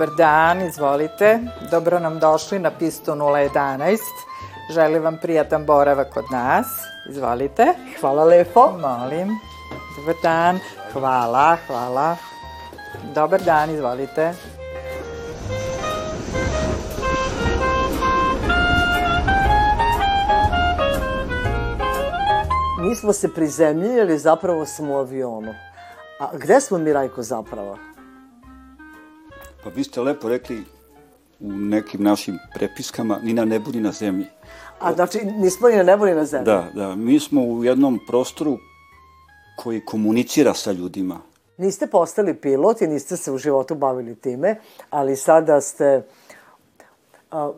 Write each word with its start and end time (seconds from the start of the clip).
Dobar 0.00 0.16
dan, 0.16 0.62
izvolite. 0.62 1.40
Dobro 1.70 1.98
nam 1.98 2.18
došli 2.18 2.58
na 2.58 2.70
pistu 2.70 3.12
011. 3.12 3.98
Želim 4.70 5.02
vam 5.02 5.18
prijatan 5.22 5.66
boravak 5.66 6.14
kod 6.14 6.24
nas. 6.30 6.66
Izvolite. 7.10 7.74
Hvala 8.00 8.24
lepo. 8.24 8.72
Molim. 8.80 9.28
Dobar 9.96 10.14
dan. 10.22 10.58
Hvala, 10.92 11.56
hvala. 11.66 12.16
Dobar 13.14 13.40
dan, 13.40 13.70
izvolite. 13.70 14.32
Mi 22.78 22.96
smo 22.96 23.12
se 23.12 23.34
prizemljili, 23.34 24.18
zapravo 24.18 24.66
smo 24.66 24.94
u 24.94 24.98
avionu. 24.98 25.54
A 26.20 26.28
gde 26.36 26.60
smo 26.60 26.78
mi, 26.78 26.92
Rajko, 26.92 27.22
zapravo? 27.22 27.89
Pa 29.64 29.70
vi 29.70 29.84
ste 29.84 30.00
lepo 30.00 30.28
rekli 30.28 30.64
u 31.40 31.52
nekim 31.52 32.02
našim 32.02 32.38
prepiskama, 32.54 33.18
ni 33.22 33.32
na 33.32 33.44
nebu, 33.44 33.70
ni 33.72 33.80
na 33.80 33.92
zemlji. 33.92 34.26
A 34.78 34.94
znači, 34.94 35.20
nismo 35.24 35.68
ni 35.68 35.76
na 35.76 35.82
nebu, 35.82 36.06
ni 36.06 36.14
na 36.14 36.24
zemlji? 36.24 36.44
Da, 36.44 36.68
da. 36.74 36.94
Mi 36.94 37.20
smo 37.20 37.42
u 37.42 37.64
jednom 37.64 37.98
prostoru 38.06 38.58
koji 39.56 39.84
komunicira 39.84 40.54
sa 40.54 40.72
ljudima. 40.72 41.20
Niste 41.56 41.86
postali 41.86 42.34
pilot 42.34 42.80
i 42.80 42.86
niste 42.86 43.16
se 43.16 43.32
u 43.32 43.38
životu 43.38 43.74
bavili 43.74 44.14
time, 44.14 44.56
ali 44.90 45.16
sada 45.16 45.60
ste 45.60 46.02
a, 47.30 47.52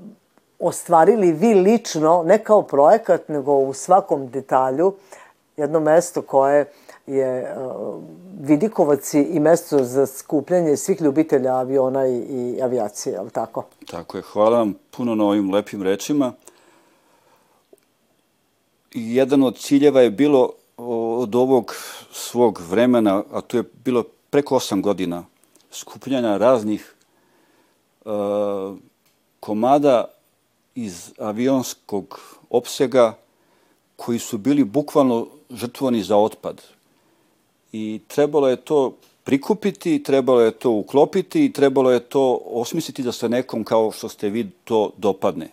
ostvarili 0.58 1.32
vi 1.32 1.54
lično, 1.54 2.22
ne 2.26 2.44
kao 2.44 2.62
projekat, 2.62 3.28
nego 3.28 3.54
u 3.54 3.72
svakom 3.72 4.28
detalju, 4.28 4.94
jedno 5.56 5.80
mesto 5.80 6.22
koje 6.22 6.72
je 7.06 7.56
uh, 7.56 8.02
Vidikovac 8.40 9.14
i 9.14 9.40
mesto 9.40 9.84
za 9.84 10.06
skupljanje 10.06 10.76
svih 10.76 11.00
ljubitelja 11.00 11.54
aviona 11.54 12.06
i, 12.06 12.18
i 12.18 12.62
avijacije, 12.62 13.16
ali 13.18 13.30
tako? 13.30 13.64
Tako 13.90 14.16
je. 14.16 14.22
Hvala 14.22 14.58
vam 14.58 14.74
puno 14.90 15.14
na 15.14 15.24
ovim 15.24 15.50
lepim 15.50 15.82
rečima. 15.82 16.32
Jedan 18.94 19.42
od 19.42 19.58
ciljeva 19.58 20.00
je 20.00 20.10
bilo 20.10 20.50
od 20.76 21.34
ovog 21.34 21.74
svog 22.12 22.60
vremena, 22.68 23.22
a 23.32 23.40
to 23.40 23.56
je 23.56 23.64
bilo 23.84 24.04
preko 24.30 24.56
osam 24.56 24.82
godina, 24.82 25.24
skupljanja 25.70 26.36
raznih 26.36 26.94
uh, 28.04 28.12
komada 29.40 30.04
iz 30.74 31.12
avionskog 31.18 32.20
opsega 32.50 33.18
koji 33.96 34.18
su 34.18 34.38
bili 34.38 34.64
bukvalno 34.64 35.26
žrtvovani 35.50 36.02
za 36.02 36.16
otpad. 36.16 36.62
I 37.72 38.00
trebalo 38.08 38.48
je 38.48 38.56
to 38.56 38.96
prikupiti, 39.24 40.02
trebalo 40.02 40.40
je 40.40 40.50
to 40.50 40.70
uklopiti 40.70 41.44
i 41.44 41.52
trebalo 41.52 41.90
je 41.90 42.00
to 42.00 42.40
osmisliti 42.46 43.02
da 43.02 43.12
se 43.12 43.28
nekom 43.28 43.64
kao 43.64 43.92
što 43.92 44.08
ste 44.08 44.28
vi 44.28 44.50
to 44.64 44.90
dopadne. 44.96 45.48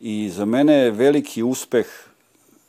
I 0.00 0.30
za 0.30 0.44
mene 0.44 0.74
je 0.74 0.90
veliki 0.90 1.42
uspeh 1.42 1.86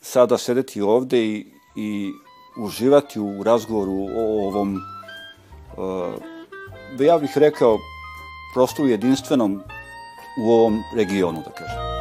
sada 0.01 0.37
sedeti 0.37 0.81
ovde 0.81 1.25
i, 1.25 1.45
i 1.75 2.11
uživati 2.57 3.19
u 3.19 3.43
razgovoru 3.43 4.07
o 4.15 4.47
ovom, 4.47 4.79
uh, 5.77 6.13
ja 6.99 7.17
bih 7.17 7.31
rekao, 7.35 7.77
prostoru 8.53 8.89
jedinstvenom 8.89 9.61
u 10.45 10.51
ovom 10.51 10.83
regionu, 10.95 11.41
da 11.45 11.51
kažem. 11.51 12.00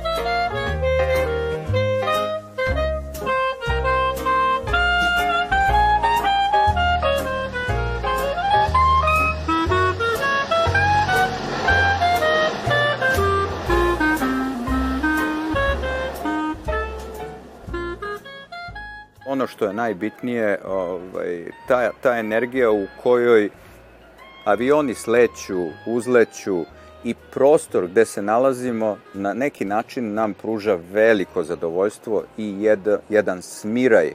Ono 19.40 19.46
što 19.46 19.64
je 19.64 19.72
najbitnije, 19.72 20.58
ovaj, 20.64 21.44
ta, 21.68 21.90
ta 22.02 22.18
energija 22.18 22.70
u 22.70 22.86
kojoj 23.02 23.48
avioni 24.44 24.94
sleću, 24.94 25.66
uzleću 25.86 26.64
i 27.04 27.14
prostor 27.30 27.86
gde 27.86 28.04
se 28.04 28.22
nalazimo 28.22 28.98
na 29.14 29.34
neki 29.34 29.64
način 29.64 30.14
nam 30.14 30.34
pruža 30.34 30.78
veliko 30.92 31.42
zadovoljstvo 31.42 32.24
i 32.36 32.62
jed, 32.62 32.88
jedan 33.08 33.42
smiraj 33.42 34.12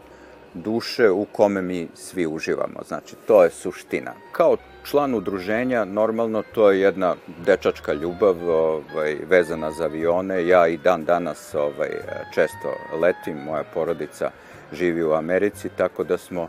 duše 0.53 1.09
u 1.09 1.25
kome 1.25 1.61
mi 1.61 1.87
svi 1.95 2.27
uživamo. 2.27 2.79
Znači, 2.87 3.15
to 3.27 3.43
je 3.43 3.49
suština. 3.49 4.13
Kao 4.31 4.57
član 4.83 5.15
udruženja, 5.15 5.85
normalno 5.85 6.43
to 6.55 6.71
je 6.71 6.81
jedna 6.81 7.15
dečačka 7.45 7.93
ljubav 7.93 8.49
ovaj, 8.49 9.17
vezana 9.29 9.71
za 9.71 9.83
avione. 9.83 10.47
Ja 10.47 10.67
i 10.67 10.77
dan 10.77 11.05
danas 11.05 11.55
ovaj, 11.55 11.89
često 12.33 12.97
letim, 13.01 13.37
moja 13.37 13.63
porodica 13.73 14.31
živi 14.73 15.03
u 15.03 15.13
Americi, 15.13 15.69
tako 15.69 16.03
da 16.03 16.17
smo 16.17 16.47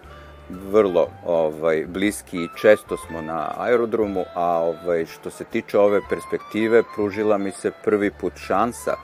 vrlo 0.49 1.09
ovaj 1.27 1.85
bliski 1.87 2.39
i 2.39 2.49
često 2.57 2.97
smo 2.97 3.23
na 3.23 3.51
aerodromu, 3.57 4.25
a 4.35 4.47
ovaj 4.47 5.07
što 5.07 5.31
se 5.31 5.45
tiče 5.45 5.79
ove 5.79 6.01
perspektive 6.09 6.83
pružila 6.95 7.39
mi 7.39 7.53
se 7.53 7.71
prvi 7.85 8.11
put 8.11 8.33
šansa 8.37 8.95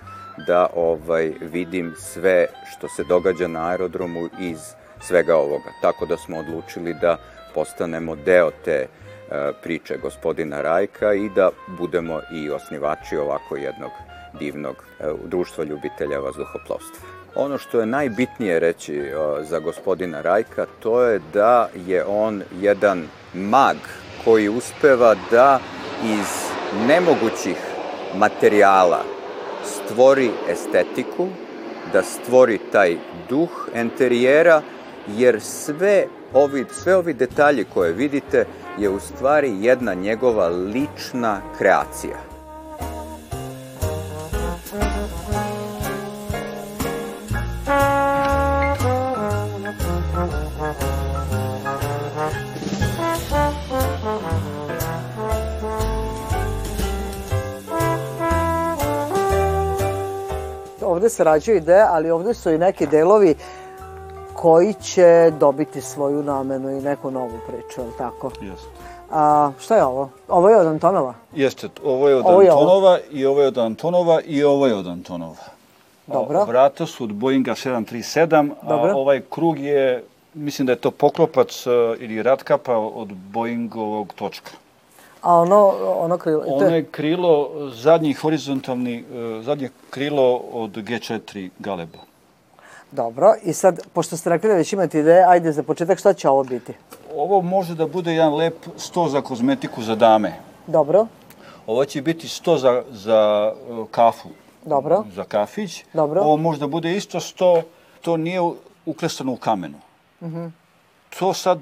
da 0.47 0.67
ovaj 0.75 1.33
vidim 1.41 1.95
sve 1.99 2.47
što 2.73 2.89
se 2.89 3.05
događa 3.05 3.49
na 3.49 3.69
aerodromu 3.69 4.29
iz 4.41 4.59
svega 5.01 5.37
ovoga. 5.37 5.71
Tako 5.83 6.07
da 6.07 6.17
smo 6.17 6.39
odlučili 6.39 6.95
da 7.01 7.17
postanemo 7.55 8.17
deo 8.17 8.51
te 8.65 8.87
e, 8.87 8.87
priče 9.63 9.97
gospodina 10.03 10.61
Rajka 10.61 11.15
i 11.15 11.29
da 11.29 11.51
budemo 11.79 12.21
i 12.33 12.51
osnivači 12.51 13.17
ovako 13.17 13.57
jednog 13.57 13.91
divnog 14.39 14.77
e, 15.01 15.05
društva 15.25 15.65
ljubitelja 15.65 16.19
vazduhoplovstva. 16.19 17.22
Ono 17.35 17.59
što 17.59 17.81
je 17.81 17.87
najbitnije 17.87 18.61
reći 18.61 19.03
za 19.41 19.59
gospodina 19.59 20.21
Rajka, 20.21 20.67
to 20.81 21.03
je 21.03 21.21
da 21.33 21.69
je 21.87 22.05
on 22.05 22.43
jedan 22.61 23.09
mag 23.35 23.77
koji 24.25 24.49
uspeva 24.49 25.15
da 25.31 25.61
iz 26.05 26.53
nemogućih 26.87 27.57
materijala 28.17 29.03
stvori 29.65 30.31
estetiku, 30.49 31.29
da 31.93 32.03
stvori 32.03 32.59
taj 32.73 32.97
duh 33.29 33.69
enterijera, 33.75 34.63
jer 35.17 35.41
sve 35.41 36.07
ovi, 36.33 36.65
sve 36.71 36.97
ovi 36.97 37.15
detalji 37.15 37.65
koje 37.75 37.93
vidite 37.93 38.45
je 38.79 38.89
u 38.89 39.01
stvari 39.01 39.53
jedna 39.61 39.95
njegova 39.95 40.49
lična 40.49 41.41
kreacija. 41.59 42.32
Sarađuju 61.13 61.57
ideje, 61.57 61.83
ali 61.89 62.11
ovde 62.11 62.35
su 62.35 62.51
i 62.51 62.59
neki 62.59 62.87
delovi 62.87 63.35
koji 64.35 64.75
će 64.75 65.33
dobiti 65.41 65.81
svoju 65.81 66.23
namenu 66.23 66.71
i 66.71 66.81
neku 66.81 67.11
novu 67.11 67.39
priču, 67.47 67.81
je 67.81 67.87
li 67.87 67.93
tako? 67.99 68.31
Jeste. 68.41 68.69
A, 69.11 69.53
šta 69.61 69.77
je 69.77 69.85
ovo? 69.85 70.11
Ovo 70.29 70.49
je 70.49 70.57
od 70.57 70.67
Antonova? 70.67 71.15
Jeste, 71.35 71.69
ovo 71.85 72.09
je 72.09 72.17
od 72.17 72.25
ovo 72.27 72.43
je 72.43 72.49
Antonova 72.49 72.91
ovo. 72.91 72.99
i 73.11 73.27
ovo 73.27 73.41
je 73.41 73.47
od 73.47 73.59
Antonova 73.59 74.21
i 74.27 74.45
ovo 74.45 74.67
je 74.67 74.75
od 74.75 74.87
Antonova. 74.87 75.45
Dobro. 76.07 76.41
O, 76.41 76.45
vrata 76.45 76.87
su 76.87 77.05
od 77.05 77.13
Boeinga 77.13 77.53
737, 77.53 78.51
Dobro. 78.69 78.93
a 78.93 78.97
ovaj 78.97 79.21
krug 79.31 79.59
je, 79.59 80.05
mislim 80.35 80.67
da 80.67 80.73
je 80.73 80.77
to 80.77 80.91
poklopac 80.91 81.67
uh, 81.67 81.73
ili 81.99 82.23
ratkapa 82.23 82.77
od 82.77 83.09
Boeingovog 83.13 84.13
točka. 84.15 84.51
A 85.23 85.35
ono, 85.35 85.73
ono 85.99 86.19
krilo? 86.19 86.43
Ono 86.47 86.67
je 86.67 86.85
krilo, 86.85 87.51
zadnji 87.71 88.13
horizontalni, 88.13 89.05
uh, 89.05 89.45
zadnje 89.45 89.71
krilo 89.91 90.37
od 90.53 90.71
G4 90.71 91.51
Galeba. 91.59 91.99
Dobro, 92.91 93.35
i 93.43 93.53
sad, 93.53 93.81
pošto 93.93 94.17
ste 94.17 94.31
rekli 94.31 94.49
da 94.49 94.55
već 94.57 94.73
imate 94.73 94.99
ideje, 94.99 95.25
ajde 95.29 95.53
za 95.53 95.63
početak, 95.63 95.99
šta 95.99 96.13
će 96.13 96.29
ovo 96.29 96.45
biti? 96.45 96.73
Ovo 97.17 97.43
može 97.43 97.75
da 97.75 97.87
bude 97.87 98.13
jedan 98.13 98.35
lep 98.35 98.57
sto 98.77 99.09
za 99.09 99.21
kozmetiku 99.21 99.83
za 99.83 99.95
dame. 99.95 100.35
Dobro. 100.67 101.07
Ovo 101.67 101.85
će 101.85 102.03
biti 102.03 102.29
sto 102.29 102.59
za, 102.59 102.83
za 102.91 103.53
uh, 103.69 103.87
kafu. 103.91 104.29
Dobro. 104.65 105.05
Za 105.15 105.25
kafić. 105.25 105.85
Dobro. 105.93 106.21
Ovo 106.21 106.37
može 106.37 106.61
da 106.61 106.67
bude 106.67 106.97
isto 106.97 107.21
sto, 107.21 107.63
to 108.01 108.17
nije 108.17 108.41
uklesano 108.87 109.33
u 109.33 109.37
kamenu. 109.37 109.79
Mhm. 110.23 110.37
-huh. 110.37 110.51
To 111.19 111.35
sad 111.35 111.59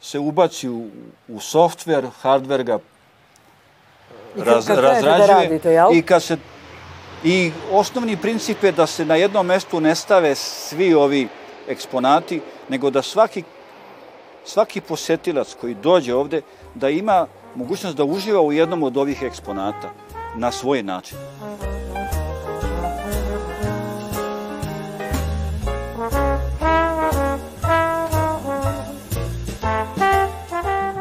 se 0.00 0.18
ubaci 0.18 0.68
u, 0.68 0.86
u 1.28 1.40
softver, 1.40 2.06
hardver 2.22 2.62
ga 2.62 2.78
raz, 4.36 4.66
kad 4.66 4.76
da 4.76 4.82
razrađuje 4.82 5.26
da 5.26 5.26
radite, 5.26 5.72
jel? 5.72 5.92
i 5.92 6.02
kad 6.02 6.22
se 6.22 6.36
i 7.24 7.52
osnovni 7.72 8.16
princip 8.16 8.62
je 8.62 8.72
da 8.72 8.86
se 8.86 9.04
na 9.04 9.14
jednom 9.14 9.46
mestu 9.46 9.80
ne 9.80 9.94
stave 9.94 10.34
svi 10.34 10.94
ovi 10.94 11.28
eksponati, 11.68 12.40
nego 12.68 12.90
da 12.90 13.02
svaki 13.02 13.42
svaki 14.44 14.80
posetilac 14.80 15.54
koji 15.60 15.74
dođe 15.74 16.14
ovde 16.14 16.42
da 16.74 16.88
ima 16.88 17.26
mogućnost 17.54 17.96
da 17.96 18.04
uživa 18.04 18.40
u 18.40 18.52
jednom 18.52 18.82
od 18.82 18.96
ovih 18.96 19.22
eksponata 19.22 19.90
na 20.36 20.52
svoj 20.52 20.82
način. 20.82 21.18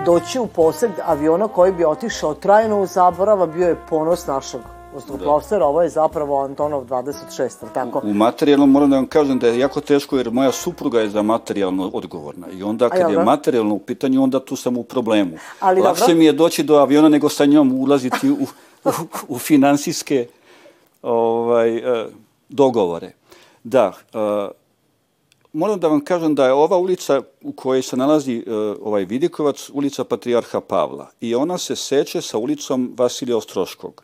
Doći 0.08 0.40
u 0.40 0.48
posed 0.48 0.92
aviona 1.06 1.48
koji 1.48 1.72
bi 1.72 1.86
otišao 1.86 2.34
trajno 2.34 2.82
u 2.82 2.86
zaborava 2.86 3.46
bio 3.46 3.68
je 3.68 3.76
ponos 3.90 4.28
našeg 4.28 4.62
vazduhoplovstva, 4.94 5.66
ovo 5.66 5.82
je 5.82 5.90
zapravo 5.90 6.44
Antonov 6.44 6.86
26, 6.86 7.56
ali 7.62 7.72
tako? 7.74 8.02
U 8.04 8.14
materijalno 8.14 8.66
moram 8.66 8.90
da 8.90 8.96
vam 8.96 9.08
kažem 9.08 9.40
da 9.40 9.48
je 9.48 9.60
jako 9.60 9.82
teško 9.82 10.18
jer 10.18 10.32
moja 10.32 10.52
supruga 10.52 11.00
je 11.00 11.10
za 11.10 11.22
materijalno 11.22 11.90
odgovorna 11.94 12.48
i 12.52 12.64
onda 12.64 12.90
kad 12.90 13.12
je 13.12 13.24
materijalno 13.24 13.76
u 13.76 13.80
pitanju 13.80 14.24
onda 14.24 14.40
tu 14.40 14.56
sam 14.56 14.78
u 14.78 14.84
problemu. 14.84 15.32
Ali 15.60 15.82
Lakše 15.82 16.00
dobro. 16.00 16.16
mi 16.16 16.26
je 16.26 16.34
doći 16.34 16.64
do 16.64 16.76
aviona 16.76 17.10
nego 17.10 17.30
sa 17.30 17.46
njom 17.46 17.74
ulaziti 17.74 18.30
u, 18.30 18.48
u, 18.86 18.90
u 19.28 19.40
finansijske 19.40 20.28
ovaj, 21.02 21.78
uh, 21.78 22.08
dogovore. 22.50 23.12
Da, 23.64 23.88
uh, 24.14 24.52
moram 25.54 25.80
da 25.80 25.88
vam 25.88 26.04
kažem 26.04 26.36
da 26.36 26.46
je 26.46 26.54
ova 26.54 26.78
ulica 26.78 27.22
u 27.42 27.52
kojoj 27.52 27.82
se 27.82 27.98
nalazi 27.98 28.44
uh, 28.48 28.78
ovaj 28.82 29.06
Vidikovac, 29.06 29.70
ulica 29.74 30.04
Patrijarha 30.04 30.62
Pavla 30.62 31.10
i 31.22 31.36
ona 31.36 31.58
se 31.58 31.76
seče 31.76 32.22
sa 32.22 32.38
ulicom 32.38 32.94
Vasilija 32.98 33.38
Ostroškog. 33.38 34.04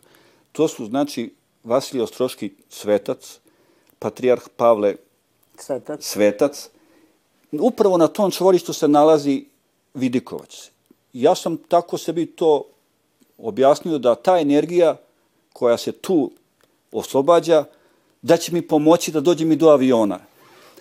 To 0.52 0.68
su, 0.68 0.86
znači, 0.86 1.34
Vasilij 1.64 2.02
Ostroški 2.02 2.52
svetac, 2.68 3.38
patrijarh 3.98 4.48
Pavle 4.56 4.96
svetac. 5.58 6.04
svetac. 6.04 6.68
Upravo 7.52 7.98
na 7.98 8.08
tom 8.08 8.30
čvorištu 8.30 8.72
se 8.72 8.88
nalazi 8.88 9.44
Vidikovac. 9.94 10.70
Ja 11.12 11.34
sam 11.34 11.56
tako 11.56 11.98
sebi 11.98 12.26
to 12.26 12.64
objasnio 13.38 13.98
da 13.98 14.14
ta 14.14 14.38
energija 14.38 14.96
koja 15.52 15.76
se 15.76 15.92
tu 15.92 16.30
oslobađa, 16.92 17.64
da 18.22 18.36
će 18.36 18.52
mi 18.52 18.62
pomoći 18.62 19.12
da 19.12 19.20
dođem 19.20 19.52
i 19.52 19.56
do 19.56 19.68
aviona. 19.68 20.18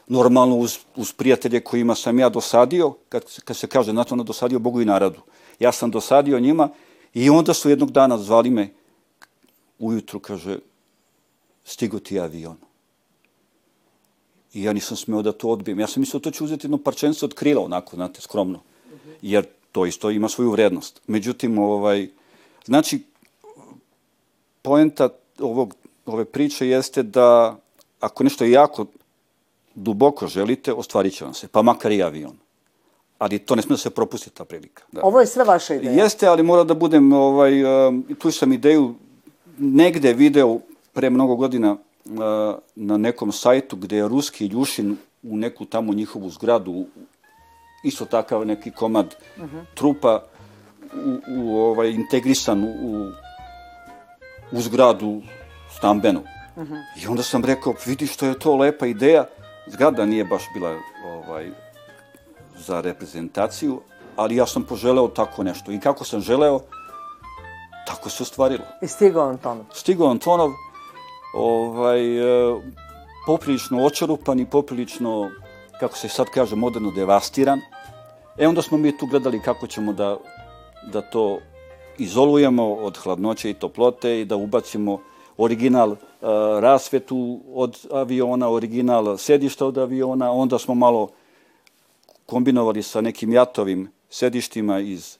Normalno 0.07 0.55
uz, 0.55 0.77
uz 0.95 1.13
prijatelje 1.13 1.59
kojima 1.59 1.95
sam 1.95 2.19
ja 2.19 2.29
dosadio, 2.29 2.93
kad, 3.09 3.23
kad 3.43 3.57
se 3.57 3.67
kaže 3.67 3.93
na 3.93 4.03
to 4.03 4.15
na 4.15 4.23
dosadio 4.23 4.59
Bogu 4.59 4.81
i 4.81 4.85
narodu. 4.85 5.21
Ja 5.59 5.71
sam 5.71 5.91
dosadio 5.91 6.39
njima 6.39 6.69
i 7.13 7.29
onda 7.29 7.53
su 7.53 7.69
jednog 7.69 7.91
dana 7.91 8.17
zvali 8.17 8.49
me 8.49 8.69
ujutru, 9.79 10.19
kaže, 10.19 10.59
stigo 11.65 11.99
ti 11.99 12.19
avion. 12.19 12.57
I 14.53 14.63
ja 14.63 14.73
nisam 14.73 14.97
smeo 14.97 15.21
da 15.21 15.31
to 15.31 15.49
odbijem. 15.49 15.79
Ja 15.79 15.87
sam 15.87 16.01
mislio 16.01 16.19
to 16.19 16.31
ću 16.31 16.43
uzeti 16.43 16.65
jedno 16.65 16.77
parčenstvo 16.77 17.25
od 17.25 17.33
krila, 17.33 17.61
onako, 17.61 17.95
znate, 17.95 18.21
skromno. 18.21 18.61
Jer 19.21 19.47
to 19.71 19.85
isto 19.85 20.11
ima 20.11 20.29
svoju 20.29 20.51
vrednost. 20.51 21.01
Međutim, 21.07 21.59
ovaj, 21.59 22.09
znači, 22.65 23.03
poenta 24.61 25.09
ovog, 25.39 25.75
ove 26.05 26.25
priče 26.25 26.67
jeste 26.67 27.03
da 27.03 27.57
ako 27.99 28.23
nešto 28.23 28.45
jako 28.45 28.85
duboko 29.75 30.27
želite, 30.27 30.73
ostvarit 30.73 31.13
će 31.13 31.25
vam 31.25 31.33
se, 31.33 31.47
pa 31.47 31.61
makar 31.61 31.91
i 31.91 32.03
avion. 32.03 32.37
Ali 33.19 33.39
to 33.39 33.55
ne 33.55 33.61
smije 33.61 33.73
da 33.73 33.77
se 33.77 33.89
propusti 33.89 34.29
ta 34.29 34.45
prilika. 34.45 34.83
Da. 34.91 35.01
Ovo 35.03 35.19
je 35.19 35.27
sve 35.27 35.43
vaša 35.43 35.75
ideja? 35.75 36.03
Jeste, 36.03 36.27
ali 36.27 36.43
mora 36.43 36.63
da 36.63 36.73
budem, 36.73 37.13
ovaj, 37.13 37.87
um, 37.87 38.03
tu 38.19 38.31
sam 38.31 38.53
ideju 38.53 38.95
negde 39.57 40.13
video 40.13 40.59
pre 40.93 41.09
mnogo 41.09 41.35
godina 41.35 41.77
na 42.75 42.97
nekom 42.97 43.31
sajtu 43.31 43.75
gde 43.75 43.97
je 43.97 44.07
ruski 44.07 44.45
Ljušin 44.45 44.97
u 45.23 45.37
neku 45.37 45.65
tamo 45.65 45.93
njihovu 45.93 46.29
zgradu, 46.29 46.85
isto 47.83 48.05
takav 48.05 48.45
neki 48.45 48.71
komad 48.71 49.15
uh 49.37 49.43
-huh. 49.43 49.65
trupa 49.73 50.23
u, 51.05 51.19
u, 51.37 51.57
ovaj, 51.57 51.89
integrisan 51.89 52.63
u, 52.63 53.11
u 54.51 54.61
zgradu 54.61 55.21
stambenu. 55.77 56.23
Uh 56.55 56.63
-huh. 56.63 57.03
I 57.03 57.07
onda 57.07 57.23
sam 57.23 57.45
rekao, 57.45 57.73
vidi 57.85 58.07
što 58.07 58.25
je 58.25 58.39
to 58.39 58.55
lepa 58.55 58.85
ideja. 58.85 59.25
Zgrada 59.67 60.05
nije 60.05 60.25
baš 60.25 60.43
bila 60.53 60.75
ovaj, 61.05 61.51
za 62.57 62.81
reprezentaciju, 62.81 63.81
ali 64.15 64.35
ja 64.35 64.45
sam 64.45 64.63
poželeo 64.63 65.07
tako 65.07 65.43
nešto. 65.43 65.71
I 65.71 65.79
kako 65.79 66.05
sam 66.05 66.21
želeo, 66.21 66.59
Tako 67.85 68.09
se 68.09 68.23
ostvarilo. 68.23 68.65
I 68.81 68.87
stigao 68.87 69.29
Antonov. 69.29 69.65
Stigao 69.73 70.07
Antonov, 70.07 70.51
ovaj, 71.33 72.17
e, 72.17 72.55
poprilično 73.25 73.85
očarupan 73.85 74.39
i 74.39 74.49
poprilično, 74.49 75.29
kako 75.79 75.97
se 75.97 76.09
sad 76.09 76.27
kaže, 76.33 76.55
moderno 76.55 76.91
devastiran. 76.91 77.59
E 78.37 78.47
onda 78.47 78.61
smo 78.61 78.77
mi 78.77 78.97
tu 78.97 79.05
gledali 79.05 79.41
kako 79.41 79.67
ćemo 79.67 79.93
da, 79.93 80.17
da 80.91 81.01
to 81.01 81.39
izolujemo 81.97 82.73
od 82.73 82.97
hladnoće 82.97 83.49
i 83.49 83.53
toplote 83.53 84.21
i 84.21 84.25
da 84.25 84.35
ubacimo 84.35 84.99
original 85.37 85.89
uh, 85.89 85.97
rasvetu 86.59 87.39
od 87.53 87.85
aviona, 87.91 88.49
original 88.49 89.17
sedišta 89.17 89.65
od 89.65 89.77
aviona, 89.77 90.31
onda 90.31 90.59
smo 90.59 90.75
malo 90.75 91.09
kombinovali 92.25 92.83
sa 92.83 93.01
nekim 93.01 93.33
jatovim 93.33 93.91
sedištima 94.09 94.79
iz 94.79 95.17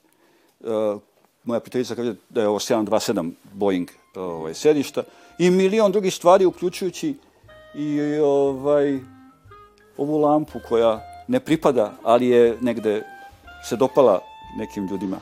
uh, 0.60 1.02
moja 1.44 1.60
prijateljica 1.60 1.96
kaže 1.96 2.16
da 2.30 2.42
je 2.42 2.48
ovo 2.48 2.60
727 2.60 3.32
Boeing 3.54 3.90
ovaj, 4.16 4.54
sedišta 4.54 5.04
i 5.40 5.50
milion 5.50 5.92
drugih 5.92 6.14
stvari, 6.14 6.46
uključujući 6.46 7.16
i 7.76 8.18
ovaj, 8.24 9.00
ovu 9.98 10.18
lampu 10.18 10.60
koja 10.70 11.02
ne 11.28 11.40
pripada, 11.40 11.94
ali 12.04 12.28
je 12.28 12.58
negde 12.62 13.04
se 13.70 13.76
dopala 13.76 14.20
nekim 14.58 14.88
ljudima. 14.88 15.18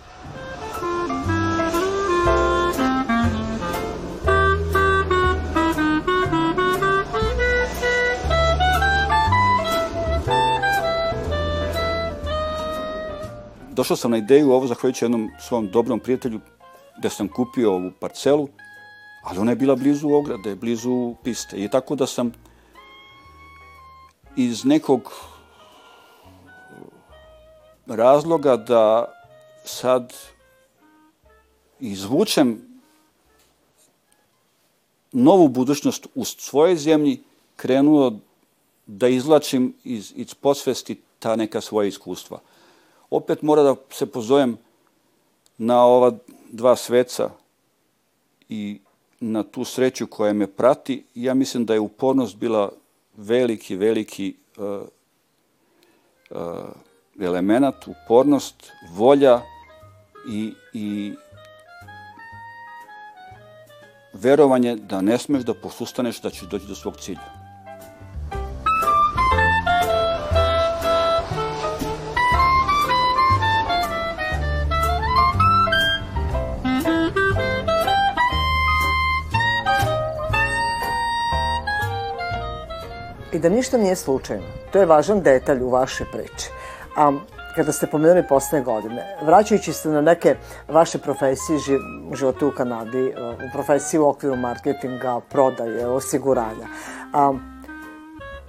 Došao 13.81 13.97
sam 13.97 14.11
na 14.11 14.17
ideju 14.17 14.51
ovo 14.51 14.67
zahvaljujući 14.67 15.05
jednom 15.05 15.31
svom 15.39 15.67
dobrom 15.71 15.99
prijatelju 15.99 16.39
gde 16.97 17.09
sam 17.09 17.27
kupio 17.27 17.73
ovu 17.73 17.91
parcelu, 17.99 18.47
ali 19.23 19.39
ona 19.39 19.51
je 19.51 19.55
bila 19.55 19.75
blizu 19.75 20.09
ograde, 20.09 20.55
blizu 20.55 21.15
piste. 21.23 21.57
I 21.57 21.69
tako 21.69 21.95
da 21.95 22.07
sam 22.07 22.31
iz 24.35 24.65
nekog 24.65 25.13
razloga 27.87 28.57
da 28.57 29.05
sad 29.65 30.13
izvučem 31.79 32.61
novu 35.11 35.47
budućnost 35.47 36.07
u 36.15 36.25
svojoj 36.25 36.75
zemlji, 36.75 37.23
krenuo 37.55 38.13
da 38.85 39.07
izlačim 39.07 39.73
iz, 39.83 40.13
iz 40.15 40.33
posvesti 40.33 41.01
ta 41.19 41.35
neka 41.35 41.61
svoja 41.61 41.87
iskustva 41.87 42.39
opet 43.11 43.41
mora 43.41 43.63
da 43.63 43.75
se 43.89 44.05
pozovem 44.05 44.57
na 45.57 45.85
ova 45.85 46.11
dva 46.51 46.75
sveca 46.75 47.29
i 48.49 48.79
na 49.19 49.43
tu 49.43 49.63
sreću 49.63 50.07
koja 50.07 50.33
me 50.33 50.47
prati. 50.47 51.03
Ja 51.15 51.33
mislim 51.33 51.65
da 51.65 51.73
je 51.73 51.79
upornost 51.79 52.35
bila 52.35 52.71
veliki, 53.17 53.75
veliki 53.75 54.35
uh, 54.57 54.81
uh, 56.29 56.37
element, 57.19 57.75
upornost, 57.87 58.71
volja 58.93 59.41
i, 60.29 60.53
i 60.73 61.13
verovanje 64.13 64.75
da 64.75 65.01
ne 65.01 65.17
smeš 65.17 65.43
da 65.43 65.53
posustaneš 65.53 66.21
da 66.21 66.29
ćeš 66.29 66.41
doći 66.49 66.67
do 66.67 66.75
svog 66.75 66.97
cilja. 66.97 67.40
I 83.33 83.39
da 83.39 83.49
ništa 83.49 83.77
nije 83.77 83.95
slučajno. 83.95 84.43
To 84.71 84.79
je 84.79 84.85
važan 84.85 85.21
detalj 85.21 85.61
u 85.61 85.69
vaše 85.69 86.05
priče. 86.11 86.49
A 86.95 87.11
kada 87.55 87.71
ste 87.71 87.87
pomenuli 87.87 88.27
posle 88.27 88.61
godine, 88.61 89.17
vraćajući 89.25 89.73
se 89.73 89.89
na 89.89 90.01
neke 90.01 90.35
vaše 90.67 90.97
profesije 90.97 91.57
u 92.11 92.15
životu 92.15 92.47
u 92.47 92.51
Kanadi, 92.51 93.13
u 93.17 93.51
profesiji 93.53 93.99
u 93.99 94.07
okviru 94.07 94.35
marketinga, 94.35 95.19
prodaje, 95.29 95.87
osiguranja, 95.87 96.67
a, 97.13 97.33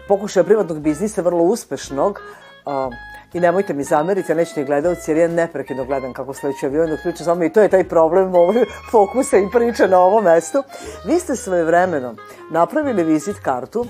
pokušaja 0.08 0.44
privatnog 0.44 0.80
biznisa 0.80 1.22
vrlo 1.22 1.42
uspešnog, 1.42 2.20
a, 2.66 2.90
I 3.32 3.40
nemojte 3.40 3.74
mi 3.74 3.84
zameriti, 3.84 4.32
ja 4.32 4.36
neću 4.36 4.60
ni 4.60 4.66
gledalci, 4.66 5.10
jer 5.10 5.18
ja 5.18 5.28
neprekidno 5.28 5.84
gledam 5.84 6.12
kako 6.12 6.34
sledeći 6.34 6.66
avion 6.66 6.90
dok 6.90 7.00
priča 7.02 7.24
samo 7.24 7.44
i 7.44 7.52
to 7.52 7.62
je 7.62 7.68
taj 7.68 7.84
problem 7.88 8.34
ovog 8.34 8.54
fokusa 8.90 9.38
i 9.38 9.48
priče 9.52 9.88
na 9.88 9.98
ovom 9.98 10.24
mestu. 10.24 10.62
Vi 11.06 11.20
ste 11.20 11.36
svoje 11.36 11.64
vremeno 11.64 12.14
napravili 12.50 13.04
vizit 13.04 13.36
kartu 13.44 13.86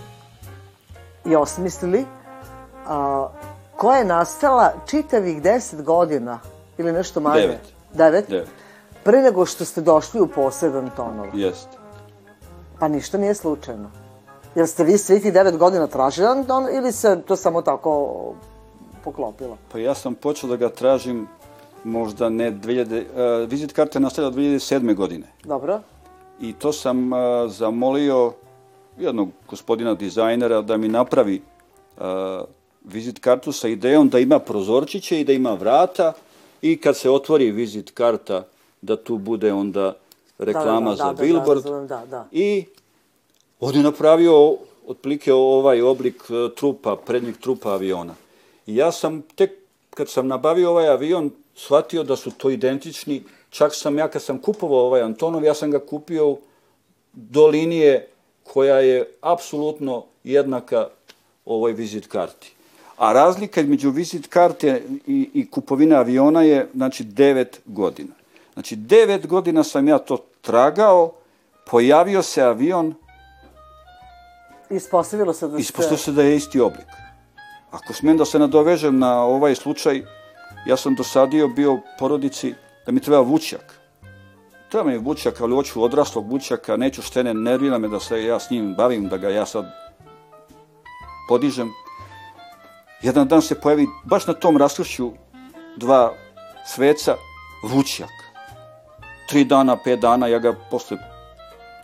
i 1.24 1.36
osmislili, 1.36 2.04
a, 2.86 3.28
koja 3.76 3.98
je 3.98 4.04
nastala 4.04 4.72
čitavih 4.86 5.42
deset 5.42 5.82
godina 5.82 6.38
ili 6.78 6.92
nešto 6.92 7.20
manje. 7.20 7.40
Devet. 7.40 7.72
Devet? 7.92 8.28
Devet. 8.28 8.48
pre 9.04 9.22
nego 9.22 9.46
što 9.46 9.64
ste 9.64 9.80
došli 9.80 10.20
u 10.20 10.26
posed 10.26 10.76
Antonov. 10.76 11.26
Jeste. 11.34 11.76
Pa 12.78 12.88
ništa 12.88 13.18
nije 13.18 13.34
slučajno. 13.34 13.90
Jel 14.54 14.66
ste 14.66 14.84
vi 14.84 14.98
svih 14.98 15.22
tih 15.22 15.32
devet 15.32 15.56
godina 15.56 15.86
tražili 15.86 16.26
Anton 16.26 16.64
ili 16.74 16.92
se 16.92 17.22
to 17.26 17.36
samo 17.36 17.62
tako 17.62 18.34
poklopilo? 19.04 19.56
Pa 19.72 19.78
ja 19.78 19.94
sam 19.94 20.14
počeo 20.14 20.50
da 20.50 20.56
ga 20.56 20.68
tražim 20.68 21.28
možda 21.84 22.28
ne 22.28 22.52
2000, 22.52 23.42
uh, 23.42 23.50
vizit 23.50 23.72
karta 23.72 23.98
je 23.98 24.02
nastavila 24.02 24.32
2007. 24.32 24.94
godine. 24.94 25.26
Dobro. 25.44 25.80
I 26.40 26.52
to 26.52 26.72
sam 26.72 27.12
uh, 27.12 27.18
zamolio 27.48 28.32
jednog 28.98 29.28
gospodina 29.48 29.94
dizajnera 29.94 30.62
da 30.62 30.76
mi 30.76 30.88
napravi 30.88 31.42
uh, 31.96 32.04
vizit 32.84 33.18
kartu 33.18 33.52
sa 33.52 33.68
idejom 33.68 34.08
da 34.08 34.18
ima 34.18 34.38
prozorčiće 34.38 35.20
i 35.20 35.24
da 35.24 35.32
ima 35.32 35.54
vrata 35.54 36.12
i 36.62 36.76
kad 36.76 36.96
se 36.96 37.10
otvori 37.10 37.50
vizit 37.50 37.90
karta 37.90 38.44
da 38.80 38.96
tu 38.96 39.18
bude 39.18 39.52
onda 39.52 39.94
reklama 40.38 40.90
da, 40.90 40.96
da, 40.96 40.96
da, 40.96 40.96
za 40.96 41.04
da, 41.04 41.12
da, 41.12 41.22
billboard. 41.22 41.64
razumem, 41.64 41.86
da, 41.86 42.06
da. 42.06 42.28
I 42.32 42.64
on 43.60 43.74
je 43.76 43.82
napravio 43.82 44.56
otprilike 44.86 45.32
ovaj 45.32 45.82
oblik 45.82 46.22
e, 46.30 46.54
trupa, 46.54 46.96
prednjeg 46.96 47.36
trupa 47.38 47.72
aviona. 47.72 48.14
I 48.66 48.76
ja 48.76 48.92
sam 48.92 49.22
tek 49.22 49.50
kad 49.90 50.08
sam 50.08 50.26
nabavio 50.26 50.70
ovaj 50.70 50.88
avion 50.88 51.30
shvatio 51.54 52.02
da 52.02 52.16
su 52.16 52.30
to 52.30 52.50
identični, 52.50 53.22
čak 53.50 53.74
sam 53.74 53.98
ja 53.98 54.08
kad 54.08 54.22
sam 54.22 54.38
kupovao 54.38 54.86
ovaj 54.86 55.02
Antonov, 55.02 55.44
ja 55.44 55.54
sam 55.54 55.70
ga 55.70 55.78
kupio 55.78 56.36
do 57.12 57.46
linije 57.46 58.08
koja 58.44 58.76
je 58.76 59.08
apsolutno 59.20 60.04
jednaka 60.24 60.88
ovoj 61.44 61.72
vizit 61.72 62.06
karti. 62.06 62.52
A 62.96 63.12
razlika 63.12 63.60
između 63.60 63.90
vizit 63.90 64.26
karte 64.26 64.82
i, 65.06 65.30
i 65.34 65.50
kupovine 65.50 65.96
aviona 65.96 66.42
je, 66.42 66.68
znači, 66.74 67.04
9 67.04 67.46
godina. 67.66 68.14
Znači, 68.52 68.76
9 68.76 69.26
godina 69.26 69.64
sam 69.64 69.88
ja 69.88 69.98
to 69.98 70.18
tragao, 70.40 71.12
pojavio 71.70 72.22
se 72.22 72.42
avion, 72.42 72.94
Ispostavilo 74.70 75.32
se 75.32 75.46
da 75.48 75.52
ste... 75.52 75.60
ispostavio 75.60 75.98
se 75.98 76.12
da 76.12 76.22
je 76.22 76.36
isti 76.36 76.60
oblik. 76.60 76.86
Ako 77.70 77.92
smem 77.92 78.16
da 78.16 78.24
se 78.24 78.38
nadovežem 78.38 78.98
na 78.98 79.24
ovaj 79.24 79.54
slučaj, 79.54 80.02
ja 80.66 80.76
sam 80.76 80.94
dosadio 80.94 81.48
bio 81.48 81.80
porodici 81.98 82.54
da 82.86 82.92
mi 82.92 83.00
treba 83.00 83.20
vučjak. 83.20 83.81
Treba 84.72 84.90
mi 84.90 84.98
vučjak, 84.98 85.40
ali 85.40 85.54
hoću 85.54 85.82
odraslog 85.82 86.30
vučjaka, 86.30 86.76
neću 86.76 87.02
štene, 87.02 87.34
nervira 87.34 87.78
me 87.78 87.88
da 87.88 88.00
se 88.00 88.24
ja 88.24 88.38
s 88.40 88.50
njim 88.50 88.74
bavim, 88.74 89.08
da 89.08 89.16
ga 89.16 89.28
ja 89.28 89.46
sad 89.46 89.64
podižem. 91.28 91.72
Jedan 93.02 93.28
dan 93.28 93.42
se 93.42 93.60
pojavi 93.60 93.86
baš 94.04 94.26
na 94.26 94.34
tom 94.34 94.56
raskršću 94.56 95.10
dva 95.76 96.14
sveca 96.66 97.16
vučjak. 97.62 98.10
Tri 99.28 99.44
dana, 99.44 99.76
pet 99.84 100.00
dana, 100.00 100.26
ja 100.26 100.38
ga 100.38 100.54
posle 100.70 100.96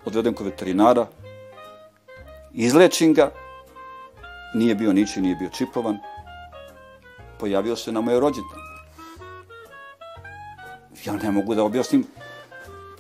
odvedem 0.04 0.35
kod 0.35 0.47
veterinara, 0.47 1.07
izlečim 2.54 3.14
ga, 3.14 3.30
nije 4.54 4.75
bio 4.75 4.92
niči, 4.92 5.21
nije 5.21 5.37
bio 5.37 5.49
čipovan, 5.49 5.99
pojavio 7.38 7.76
se 7.76 7.92
na 7.92 8.00
moje 8.00 8.21
rođendan. 8.21 8.61
Ja 11.04 11.12
ne 11.12 11.30
mogu 11.30 11.54
da 11.54 11.64
objasnim, 11.64 12.07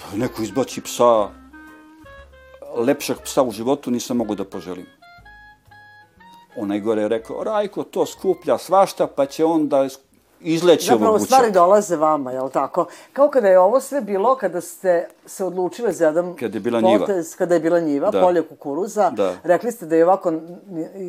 pa 0.00 0.16
neko 0.16 0.42
izbaci 0.42 0.80
psa, 0.80 1.28
lepšeg 2.76 3.16
psa 3.18 3.42
u 3.42 3.50
životu 3.50 3.90
nisam 3.90 4.16
mogu 4.16 4.34
da 4.34 4.44
poželim. 4.44 4.86
Onaj 6.56 6.80
gore 6.80 7.02
je 7.02 7.08
rekao, 7.08 7.44
Rajko 7.44 7.82
to 7.84 8.06
skuplja 8.06 8.58
svašta, 8.58 9.06
pa 9.06 9.26
će 9.26 9.44
on 9.44 9.68
da 9.68 9.88
izleći 10.40 10.90
ovog 10.90 10.98
Zapravo 10.98 11.12
vučaka. 11.12 11.26
stvari 11.26 11.52
dolaze 11.52 11.96
vama, 11.96 12.32
jel 12.32 12.50
tako? 12.50 12.86
Kao 13.12 13.28
kada 13.28 13.48
je 13.48 13.58
ovo 13.60 13.80
sve 13.80 14.00
bilo, 14.00 14.36
kada 14.36 14.60
ste 14.60 15.08
se 15.26 15.44
odlučili 15.44 15.92
za 15.92 16.06
jedan 16.06 16.34
Kada 16.34 16.56
je 16.56 16.60
bila 16.60 16.80
njiva. 16.80 16.98
potez, 16.98 17.36
kada 17.36 17.54
je 17.54 17.60
bila 17.60 17.80
njiva, 17.80 18.10
Da. 18.10 18.20
polje 18.20 18.42
kukuruza, 18.42 19.10
Da. 19.10 19.34
rekli 19.42 19.72
ste 19.72 19.86
da 19.86 19.96
je 19.96 20.04
ovako, 20.04 20.32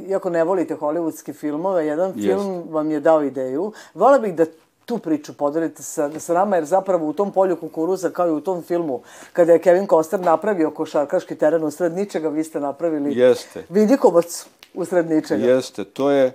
iako 0.07 0.29
ne 0.29 0.43
volite 0.43 0.75
hollywoodske 0.75 1.33
filmove, 1.33 1.85
jedan 1.85 2.09
Jest. 2.09 2.25
film 2.27 2.63
vam 2.69 2.91
je 2.91 2.99
dao 2.99 3.23
ideju. 3.23 3.73
Vola 3.93 4.19
bih 4.19 4.35
da 4.35 4.45
tu 4.89 4.97
priču 4.97 5.33
podelite 5.33 5.83
sa, 5.83 6.09
sa 6.19 6.33
nama, 6.33 6.55
jer 6.55 6.65
zapravo 6.65 7.09
u 7.09 7.13
tom 7.13 7.31
polju 7.31 7.55
kukuruza, 7.55 8.09
kao 8.09 8.27
i 8.27 8.31
u 8.31 8.41
tom 8.41 8.63
filmu, 8.63 9.01
kada 9.33 9.53
je 9.53 9.61
Kevin 9.61 9.87
Costner 9.87 10.21
napravio 10.21 10.71
košarkaški 10.71 11.35
teren 11.35 11.63
usred 11.63 11.93
ničega, 11.93 12.29
vi 12.29 12.43
ste 12.43 12.59
napravili 12.59 13.13
Jeste. 13.17 13.65
vidikovac 13.69 14.45
usred 14.73 15.09
ničega. 15.09 15.45
Jeste, 15.45 15.83
to 15.83 16.09
je, 16.11 16.31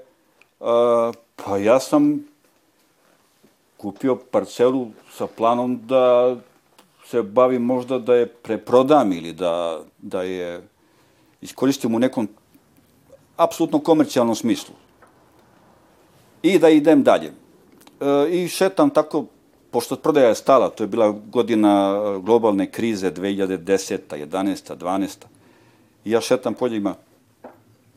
a, 0.61 1.13
pa 1.37 1.59
ja 1.59 1.81
sam 1.81 2.23
kupio 3.77 4.17
parcelu 4.31 4.87
sa 5.11 5.27
planom 5.27 5.81
da 5.87 6.37
se 7.07 7.23
bavim 7.23 7.63
možda 7.63 7.99
da 7.99 8.15
je 8.15 8.27
preprodam 8.27 9.13
ili 9.13 9.33
da, 9.33 9.81
da 9.99 10.23
je 10.23 10.63
iskoristim 11.41 11.95
u 11.95 11.99
nekom 11.99 12.29
apsolutno 13.37 13.79
komercijalnom 13.79 14.37
smislu. 14.37 14.75
I 16.43 16.59
da 16.59 16.69
idem 16.69 17.03
dalje. 17.03 17.44
E, 18.01 18.31
I 18.31 18.49
šetam 18.49 18.91
tako, 18.91 19.27
pošto 19.71 19.97
prodaja 19.97 20.29
je 20.29 20.35
stala, 20.35 20.71
to 20.71 20.85
je 20.85 20.89
bila 20.89 21.11
godina 21.11 21.95
e, 21.97 22.21
globalne 22.21 22.71
krize 22.71 23.13
2010. 23.13 23.99
11. 24.11 24.77
12. 24.77 25.17
I 26.05 26.11
ja 26.11 26.21
šetam 26.21 26.55
poljima 26.55 26.95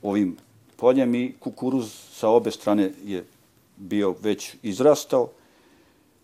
ovim 0.01 0.37
poljem 0.75 1.15
i 1.15 1.33
kukuruz 1.39 1.91
sa 2.11 2.29
obe 2.29 2.51
strane 2.51 2.91
je 3.05 3.25
bio 3.77 4.15
već 4.21 4.55
izrastao. 4.63 5.29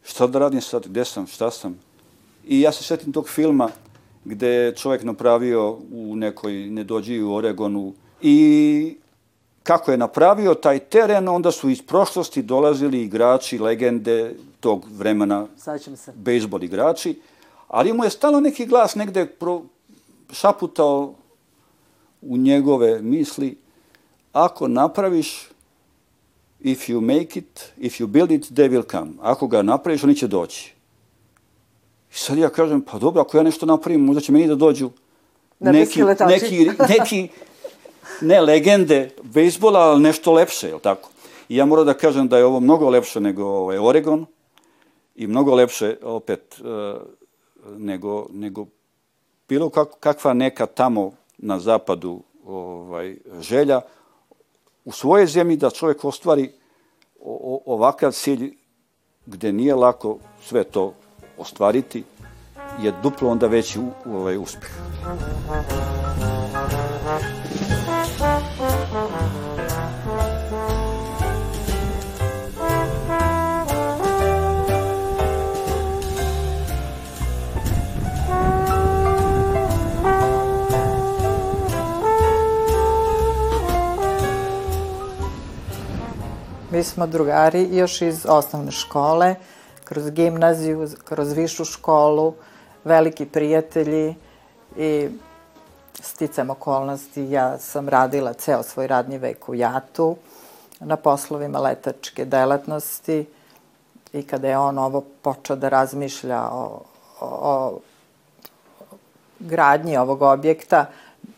Šta 0.04 0.28
da 0.28 0.40
radim 0.40 0.62
sad, 0.62 0.88
gde 0.88 1.06
sam, 1.06 1.28
šta 1.28 1.52
sam? 1.52 1.80
I 2.48 2.62
ja 2.62 2.72
se 2.72 2.84
setim 2.84 3.14
tog 3.14 3.30
filma 3.30 3.70
gde 4.26 4.48
je 4.48 4.76
čovjek 4.76 5.04
napravio 5.04 5.78
u 5.92 6.16
nekoj 6.16 6.54
nedođiji 6.54 7.22
u 7.22 7.34
Oregonu 7.34 7.94
i 8.22 8.98
kako 9.64 9.92
je 9.92 9.98
napravio 9.98 10.54
taj 10.54 10.80
teren, 10.80 11.28
onda 11.28 11.52
su 11.52 11.70
iz 11.70 11.82
prošlosti 11.82 12.42
dolazili 12.42 13.02
igrači, 13.02 13.60
legende 13.60 14.36
tog 14.60 14.86
vremena, 14.92 15.48
bejsbol 16.14 16.64
igrači, 16.64 17.20
ali 17.68 17.94
mu 17.94 18.04
je 18.04 18.10
stalo 18.10 18.40
neki 18.40 18.66
glas 18.66 18.96
negde 18.96 19.26
pro, 19.26 19.62
šaputao 20.32 21.14
u 22.22 22.38
njegove 22.38 23.02
misli, 23.02 23.58
ako 24.34 24.68
napraviš, 24.68 25.50
if 26.60 26.90
you 26.90 27.02
make 27.02 27.40
it, 27.40 27.72
if 27.78 28.00
you 28.00 28.08
build 28.08 28.32
it, 28.32 28.52
they 28.52 28.70
will 28.70 28.92
come. 28.92 29.12
Ako 29.22 29.48
ga 29.48 29.62
napraviš, 29.62 30.04
oni 30.04 30.16
će 30.16 30.28
doći. 30.28 30.74
I 32.14 32.16
sad 32.16 32.38
ja 32.38 32.50
kažem, 32.50 32.82
pa 32.82 33.00
dobro, 33.00 33.22
ako 33.22 33.38
ja 33.38 33.44
nešto 33.44 33.66
napravim, 33.66 34.02
možda 34.02 34.22
će 34.22 34.32
meni 34.32 34.48
da 34.48 34.56
dođu 34.56 34.90
neki, 35.60 36.04
neki, 36.28 36.70
neki, 36.90 37.30
ne 38.22 38.42
legende 38.42 39.10
bejsbola, 39.24 39.80
ali 39.80 40.02
nešto 40.02 40.34
lepše, 40.34 40.68
je 40.68 40.80
tako? 40.80 41.10
I 41.50 41.56
ja 41.56 41.66
moram 41.66 41.86
da 41.86 41.94
kažem 41.94 42.28
da 42.28 42.38
je 42.38 42.46
ovo 42.46 42.60
mnogo 42.60 42.90
lepše 42.90 43.20
nego 43.20 43.44
ovaj, 43.44 43.78
Oregon 43.78 44.26
i 45.16 45.28
mnogo 45.28 45.56
lepše 45.56 45.98
opet 46.04 46.60
e, 46.60 46.94
nego, 47.78 48.26
nego 48.30 48.66
bilo 49.50 49.70
kak, 49.70 49.90
kakva 50.00 50.34
neka 50.34 50.66
tamo 50.66 51.12
na 51.38 51.60
zapadu 51.60 52.24
ovaj, 52.46 53.18
želja 53.40 53.82
u 54.86 54.92
svojoj 54.92 55.28
zemlji 55.28 55.58
da 55.58 55.70
čovjek 55.70 56.06
ostvari 56.06 56.52
ovakav 57.66 58.12
cilj 58.12 58.54
gde 59.26 59.52
nije 59.52 59.76
lako 59.76 60.18
sve 60.42 60.64
to 60.64 60.94
ostvariti 61.38 62.04
je 62.82 62.94
duplo 63.04 63.30
onda 63.30 63.48
veći 63.48 63.80
ovaj 64.06 64.38
uspeh. 64.38 64.72
Mi 86.74 86.84
smo 86.84 87.08
drugari 87.08 87.68
još 87.72 88.02
iz 88.02 88.26
osnovne 88.30 88.72
škole, 88.72 89.36
kroz 89.84 90.10
gimnaziju, 90.10 90.90
kroz 91.06 91.32
višu 91.34 91.66
školu, 91.66 92.34
veliki 92.84 93.26
prijatelji 93.26 94.16
i 94.78 95.10
sticam 96.02 96.50
okolnosti, 96.50 97.30
ja 97.30 97.58
sam 97.60 97.90
radila 97.90 98.34
ceo 98.34 98.64
svoj 98.64 98.88
radni 98.88 99.18
vek 99.18 99.50
u 99.50 99.56
Jatu 99.56 100.16
na 100.80 100.96
poslovima 100.96 101.60
letačke 101.60 102.26
delatnosti 102.26 103.26
i 104.14 104.24
kada 104.24 104.48
je 104.50 104.58
on 104.58 104.78
ovo 104.78 105.04
počeo 105.22 105.56
da 105.56 105.70
razmišlja 105.70 106.44
o, 106.52 106.82
o, 107.20 107.28
o 107.42 107.80
gradnji 109.40 109.98
ovog 109.98 110.22
objekta, 110.22 110.86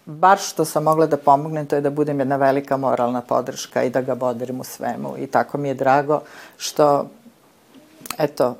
bar 0.05 0.37
što 0.37 0.65
sam 0.65 0.83
mogla 0.83 1.05
da 1.05 1.17
pomognem, 1.17 1.65
to 1.65 1.75
je 1.75 1.81
da 1.81 1.89
budem 1.89 2.19
jedna 2.19 2.35
velika 2.35 2.77
moralna 2.77 3.21
podrška 3.21 3.83
i 3.83 3.89
da 3.89 4.01
ga 4.01 4.15
bodrim 4.15 4.59
u 4.59 4.63
svemu. 4.63 5.15
I 5.17 5.27
tako 5.27 5.57
mi 5.57 5.67
je 5.67 5.73
drago 5.73 6.21
što, 6.57 7.05
eto, 8.17 8.55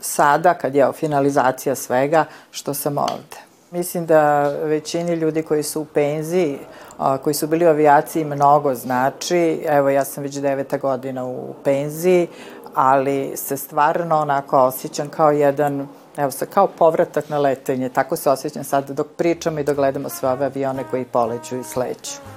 sada, 0.00 0.54
kad 0.54 0.74
je 0.74 0.92
finalizacija 0.92 1.74
svega, 1.74 2.24
što 2.50 2.74
sam 2.74 2.98
ovde. 2.98 3.36
Mislim 3.70 4.06
da 4.06 4.48
većini 4.48 5.14
ljudi 5.14 5.42
koji 5.42 5.62
su 5.62 5.80
u 5.80 5.84
penziji, 5.84 6.58
a, 6.98 7.18
koji 7.18 7.34
su 7.34 7.46
bili 7.46 7.66
u 7.66 7.68
avijaciji, 7.68 8.24
mnogo 8.24 8.74
znači. 8.74 9.62
Evo, 9.66 9.88
ja 9.88 10.04
sam 10.04 10.22
već 10.22 10.34
deveta 10.34 10.76
godina 10.78 11.26
u 11.26 11.54
penziji, 11.64 12.28
ali 12.74 13.36
se 13.36 13.56
stvarno 13.56 14.16
onako 14.20 14.58
osjećam 14.58 15.08
kao 15.08 15.30
jedan 15.30 15.88
Evo 16.16 16.30
se, 16.30 16.46
kao 16.46 16.66
povratak 16.66 17.28
na 17.28 17.38
letenje, 17.38 17.88
tako 17.88 18.16
se 18.16 18.30
osjećam 18.30 18.64
sad 18.64 18.90
dok 18.90 19.06
pričamo 19.16 19.60
i 19.60 19.64
dok 19.64 19.76
gledamo 19.76 20.08
sve 20.08 20.28
ove 20.28 20.46
avione 20.46 20.84
koji 20.90 21.04
poleću 21.04 21.56
i 21.56 21.64
sleću. 21.64 22.35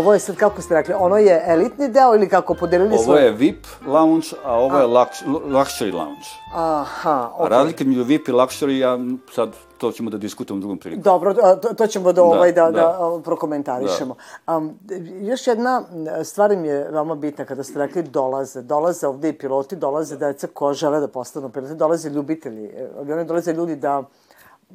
Ovo 0.00 0.12
je 0.12 0.18
sad, 0.18 0.36
kako 0.36 0.62
ste 0.62 0.74
rekli, 0.74 0.94
ono 0.98 1.16
je 1.16 1.42
elitni 1.46 1.88
deo 1.88 2.14
ili 2.14 2.28
kako 2.28 2.54
podelili 2.54 2.96
Ovo 2.98 3.16
je 3.16 3.30
VIP 3.32 3.66
lounge, 3.86 4.26
a 4.44 4.54
ovo 4.54 4.78
je 4.78 4.86
lux, 4.86 5.08
luxury 5.26 5.94
lounge. 5.94 6.26
Aha, 6.54 7.10
A 7.10 7.34
okej. 7.34 7.48
razlika 7.48 7.84
među 7.84 8.02
VIP 8.02 8.28
i 8.28 8.32
luxury, 8.32 8.70
ja 8.70 8.98
sad 9.32 9.52
to 9.78 9.92
ćemo 9.92 10.10
da 10.10 10.18
diskutujemo 10.18 10.58
u 10.58 10.60
drugom 10.60 10.78
priliku. 10.78 11.02
Dobro, 11.02 11.34
a, 11.42 11.56
to, 11.56 11.74
to 11.74 11.86
ćemo 11.86 12.12
da, 12.12 12.22
ovaj, 12.22 12.52
da, 12.52 12.64
da, 12.64 12.70
da. 12.70 12.86
a, 12.88 13.20
prokomentarišemo. 13.24 14.14
Um, 14.46 14.78
još 15.20 15.46
jedna 15.46 15.82
m, 15.92 16.24
stvar 16.24 16.56
mi 16.56 16.68
je 16.68 16.88
veoma 16.90 17.14
bitna 17.14 17.44
kada 17.44 17.64
ste 17.64 17.78
rekli 17.78 18.02
dolaze. 18.02 18.62
Dolaze 18.62 19.06
ovde 19.06 19.28
i 19.28 19.32
piloti, 19.32 19.76
dolaze 19.76 20.16
deca 20.16 20.46
ko 20.46 20.72
žele 20.72 21.00
da 21.00 21.08
postanu 21.08 21.48
piloti, 21.48 21.74
dolaze 21.74 22.10
ljubitelji. 22.10 22.64
E, 22.64 22.88
Avioni 22.98 23.24
dolaze 23.24 23.52
ljudi 23.52 23.76
da 23.76 24.02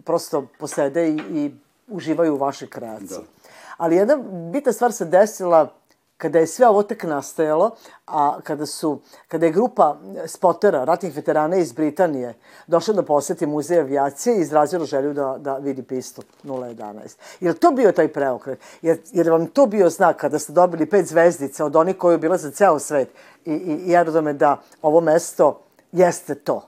prosto 0.04 0.46
posede 0.60 1.10
i, 1.10 1.20
i 1.32 1.52
uživaju 1.88 2.34
u 2.34 2.38
vašoj 2.38 2.70
kreaciji. 2.70 3.18
Da. 3.18 3.45
Ali 3.78 3.96
jedna 3.96 4.18
bitna 4.52 4.74
stvar 4.74 4.92
se 4.92 5.06
desila 5.06 5.70
kada 6.18 6.40
je 6.40 6.48
sve 6.48 6.68
ovo 6.68 6.84
tek 6.84 7.04
nastajalo, 7.04 7.72
a 8.08 8.40
kada 8.44 8.66
su, 8.66 9.00
kada 9.28 9.46
je 9.46 9.52
grupa 9.52 9.98
spotera, 10.28 10.84
ratnih 10.84 11.16
veterana 11.16 11.58
iz 11.58 11.74
Britanije, 11.74 12.34
došla 12.68 12.94
da 12.94 13.04
poseti 13.04 13.46
muzej 13.46 13.80
avijacije 13.80 14.38
i 14.38 14.42
izrazila 14.42 14.86
želju 14.86 15.14
da, 15.14 15.36
da 15.40 15.58
vidi 15.58 15.84
pistu 15.84 16.22
011. 16.44 17.18
Je 17.40 17.50
li 17.52 17.58
to 17.58 17.72
bio 17.72 17.92
taj 17.92 18.08
preokret? 18.08 18.60
Jer, 18.82 18.98
jer 19.12 19.30
vam 19.30 19.48
to 19.48 19.66
bio 19.66 19.90
znak 19.90 20.18
kada 20.18 20.40
ste 20.40 20.54
dobili 20.54 20.86
pet 20.86 21.06
zvezdica 21.06 21.66
od 21.66 21.76
onih 21.76 21.98
koji 21.98 22.18
bila 22.18 22.38
za 22.38 22.52
ceo 22.52 22.80
svet 22.80 23.10
i, 23.46 23.52
i, 23.52 23.92
i 23.92 23.96
aerodrome 23.96 24.34
da 24.34 24.62
ovo 24.82 25.02
mesto 25.02 25.62
jeste 25.92 26.36
to? 26.36 26.68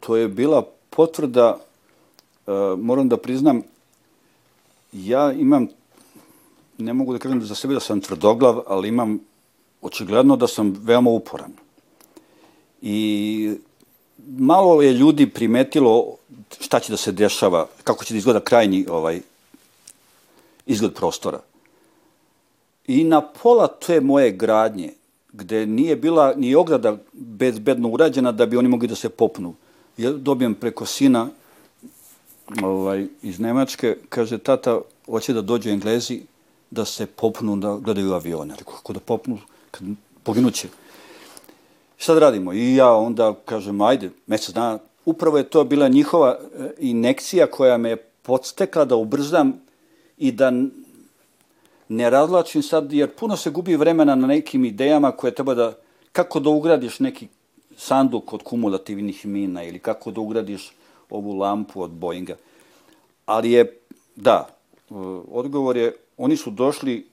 To 0.00 0.16
je 0.16 0.28
bila 0.28 0.62
potvrda, 0.90 1.58
uh, 2.46 2.54
moram 2.78 3.08
da 3.08 3.16
priznam, 3.16 3.62
ja 4.92 5.32
imam, 5.32 5.68
ne 6.78 6.92
mogu 6.92 7.12
da 7.12 7.18
kažem 7.18 7.42
za 7.42 7.54
sebe 7.54 7.74
da 7.74 7.80
sam 7.80 8.00
tvrdoglav, 8.00 8.62
ali 8.66 8.88
imam 8.88 9.18
očigledno 9.82 10.36
da 10.36 10.46
sam 10.46 10.76
veoma 10.82 11.10
uporan. 11.10 11.52
I 12.82 13.54
malo 14.38 14.82
je 14.82 14.92
ljudi 14.92 15.26
primetilo 15.26 16.16
šta 16.60 16.80
će 16.80 16.92
da 16.92 16.96
se 16.96 17.12
dešava, 17.12 17.66
kako 17.84 18.04
će 18.04 18.14
da 18.14 18.18
izgleda 18.18 18.40
krajnji 18.40 18.86
ovaj 18.90 19.20
izgled 20.66 20.94
prostora. 20.94 21.40
I 22.86 23.04
na 23.04 23.20
pola 23.20 23.66
te 23.66 24.00
moje 24.00 24.32
gradnje, 24.32 24.92
gde 25.32 25.66
nije 25.66 25.96
bila 25.96 26.34
ni 26.36 26.54
ograda 26.54 26.96
bezbedno 27.12 27.88
urađena 27.88 28.32
da 28.32 28.46
bi 28.46 28.56
oni 28.56 28.68
mogli 28.68 28.88
da 28.88 28.94
se 28.94 29.08
popnu. 29.08 29.54
Ja 29.96 30.12
dobijem 30.12 30.54
preko 30.54 30.86
sina 30.86 31.28
ovaj, 32.62 33.06
iz 33.22 33.40
Nemačke, 33.40 33.96
kaže, 34.08 34.38
tata, 34.38 34.80
hoće 35.06 35.32
da 35.32 35.42
dođu 35.42 35.70
Englezi 35.70 36.22
da 36.70 36.84
se 36.84 37.06
popnu, 37.06 37.56
da 37.56 37.76
gledaju 37.76 38.12
avione. 38.12 38.54
Rekao, 38.58 38.74
kako 38.74 38.92
da 38.92 39.00
popnu, 39.00 39.38
kad 39.70 39.82
poginuće. 40.22 40.68
Šta 41.96 42.14
da 42.14 42.20
radimo? 42.20 42.52
I 42.52 42.74
ja 42.74 42.92
onda 42.94 43.34
kažem, 43.44 43.80
ajde, 43.80 44.10
mesec 44.26 44.54
dana. 44.54 44.78
Upravo 45.04 45.38
je 45.38 45.50
to 45.50 45.64
bila 45.64 45.88
njihova 45.88 46.38
e, 46.38 46.70
inekcija 46.78 47.46
koja 47.46 47.76
me 47.76 47.96
podstekla 47.96 48.84
da 48.84 48.96
ubrzam 48.96 49.52
i 50.18 50.32
da 50.32 50.52
ne 51.88 52.10
razlačim 52.10 52.62
sad, 52.62 52.92
jer 52.92 53.10
puno 53.10 53.36
se 53.36 53.50
gubi 53.50 53.76
vremena 53.76 54.14
na 54.14 54.26
nekim 54.26 54.64
idejama 54.64 55.12
koje 55.12 55.34
treba 55.34 55.54
da, 55.54 55.72
kako 56.12 56.40
da 56.40 56.50
ugradiš 56.50 57.00
neki 57.00 57.28
sanduk 57.76 58.32
od 58.32 58.42
kumulativnih 58.42 59.26
mina 59.26 59.64
ili 59.64 59.78
kako 59.78 60.10
da 60.10 60.20
ugradiš 60.20 60.72
ovu 61.10 61.32
lampu 61.32 61.82
od 61.82 61.90
Boeinga. 61.90 62.36
Ali 63.26 63.52
je, 63.52 63.80
da, 64.16 64.48
e, 64.90 64.94
odgovor 65.30 65.76
je, 65.76 65.96
oni 66.18 66.36
su 66.36 66.50
došli 66.50 67.06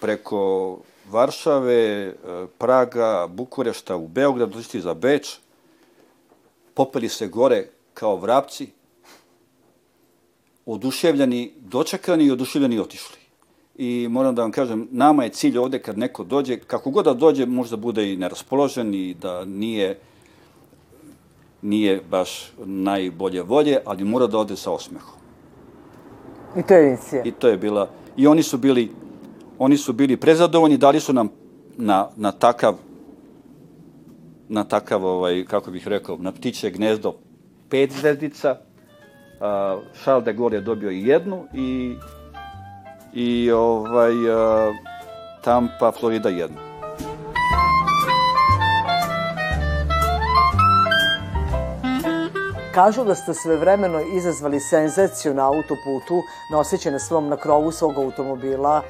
preko 0.00 0.78
Varšave, 1.10 1.74
e, 1.74 2.14
Praga, 2.58 3.26
Bukurešta 3.26 3.96
u 3.96 4.08
Beograd, 4.08 4.50
došli 4.50 4.80
za 4.80 4.94
Beč, 4.94 5.38
popeli 6.74 7.08
se 7.08 7.28
gore 7.28 7.66
kao 7.94 8.16
vrapci, 8.16 8.68
oduševljeni, 10.66 11.52
dočekani 11.58 12.24
i 12.24 12.30
oduševljeni 12.30 12.78
otišli. 12.78 13.16
I 13.76 14.08
moram 14.10 14.34
da 14.34 14.42
vam 14.42 14.52
kažem, 14.52 14.88
nama 14.90 15.24
je 15.24 15.30
cilj 15.30 15.58
ovde 15.58 15.78
kad 15.78 15.98
neko 15.98 16.24
dođe, 16.24 16.58
kako 16.58 16.90
god 16.90 17.04
da 17.04 17.14
dođe, 17.14 17.46
možda 17.46 17.76
bude 17.76 18.12
i 18.12 18.16
neraspoložen 18.16 18.94
i 18.94 19.14
da 19.14 19.44
nije 19.44 19.98
nije 21.62 22.00
baš 22.10 22.52
najbolje 22.64 23.42
volje, 23.42 23.78
ali 23.84 24.04
mora 24.04 24.26
da 24.26 24.38
ode 24.38 24.56
sa 24.56 24.72
osmehom. 24.72 25.20
I 26.56 26.62
to 26.62 26.74
je 26.74 26.88
inicija. 26.88 27.22
I 27.24 27.30
to 27.30 27.48
je 27.48 27.56
bila, 27.56 27.88
i 28.20 28.26
oni 28.26 28.42
su 28.42 28.58
bili, 28.58 28.90
oni 29.58 29.76
su 29.76 29.92
bili 29.92 30.16
prezadovoljni, 30.16 30.76
dali 30.76 31.00
su 31.00 31.12
nam 31.12 31.28
na, 31.76 32.08
na 32.16 32.32
takav, 32.32 32.74
na 34.48 34.64
takav, 34.64 35.04
ovaj, 35.04 35.44
kako 35.44 35.70
bih 35.70 35.88
rekao, 35.88 36.16
na 36.16 36.32
ptiće 36.32 36.70
gnezdo 36.70 37.14
pet 37.70 37.92
zvezdica, 37.92 38.56
a, 39.40 39.78
Charles 40.02 40.24
de 40.24 40.32
Gaulle 40.32 40.56
je 40.56 40.60
dobio 40.60 40.90
i 40.90 41.06
jednu 41.06 41.44
i, 41.54 41.94
i 43.14 43.50
ovaj, 43.50 44.12
a, 44.30 44.72
Tampa, 45.44 45.92
Florida 45.92 46.28
jednu. 46.28 46.69
Kažu 52.80 53.04
da 53.04 53.14
ste 53.14 53.34
svevremeno 53.34 54.00
izazvali 54.00 54.60
senzaciju 54.60 55.34
na 55.34 55.46
autoputu, 55.46 56.22
noseći 56.52 56.90
na 56.90 56.98
svom, 56.98 57.28
na 57.28 57.36
krovu 57.36 57.72
svog 57.72 57.98
automobila, 57.98 58.82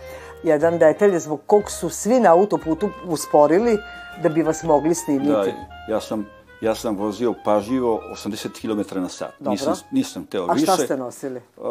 jedan 0.43 0.79
detalj 0.79 1.19
zbog 1.19 1.41
kog 1.47 1.71
su 1.71 1.89
svi 1.89 2.21
na 2.21 2.33
autoputu 2.33 2.91
usporili 3.05 3.79
da 4.23 4.29
bi 4.29 4.43
vas 4.43 4.63
mogli 4.63 4.95
snimiti. 4.95 5.31
Da, 5.31 5.45
ja 5.89 6.01
sam, 6.01 6.27
ja 6.61 6.75
sam 6.75 6.97
vozio 6.97 7.35
pažljivo 7.45 8.03
80 8.13 8.61
km 8.61 9.01
na 9.01 9.09
sat. 9.09 9.33
Dobro. 9.39 9.51
Nisam, 9.51 9.75
nisam 9.91 10.27
teo 10.27 10.47
A 10.49 10.53
više. 10.53 10.67
šta 10.67 10.77
ste 10.77 10.97
nosili? 10.97 11.41
Uh, 11.57 11.65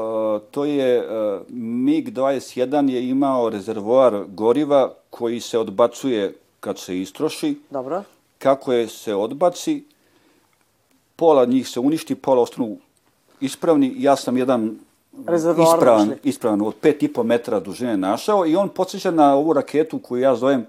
to 0.51 0.65
je, 0.65 0.99
uh, 0.99 1.41
MiG-21 1.49 2.89
je 2.89 3.10
imao 3.10 3.49
rezervoar 3.49 4.23
goriva 4.27 4.93
koji 5.10 5.39
se 5.39 5.60
odbacuje 5.60 6.34
kad 6.60 6.79
se 6.79 6.99
istroši. 6.99 7.62
Dobro. 7.69 8.03
Kako 8.39 8.73
je 8.73 8.88
se 8.88 9.15
odbaci, 9.15 9.84
pola 11.19 11.45
njih 11.45 11.67
se 11.67 11.79
uništi, 11.79 12.15
pola 12.15 12.41
ostanu 12.41 12.77
ispravni. 13.41 13.93
Ja 13.97 14.15
sam 14.15 14.38
jedan 14.38 14.79
Rezervoar 15.27 15.67
ispravan, 15.67 16.08
našli. 16.08 16.29
ispravan 16.29 16.62
od 16.62 16.75
5,5 16.82 17.23
metara 17.23 17.60
dužine 17.60 17.97
našao 17.97 18.47
i 18.47 18.55
on 18.55 18.69
podsjeća 18.69 19.12
na 19.12 19.34
ovu 19.36 19.53
raketu 19.53 19.99
koju 19.99 20.21
ja 20.21 20.36
zovem, 20.36 20.65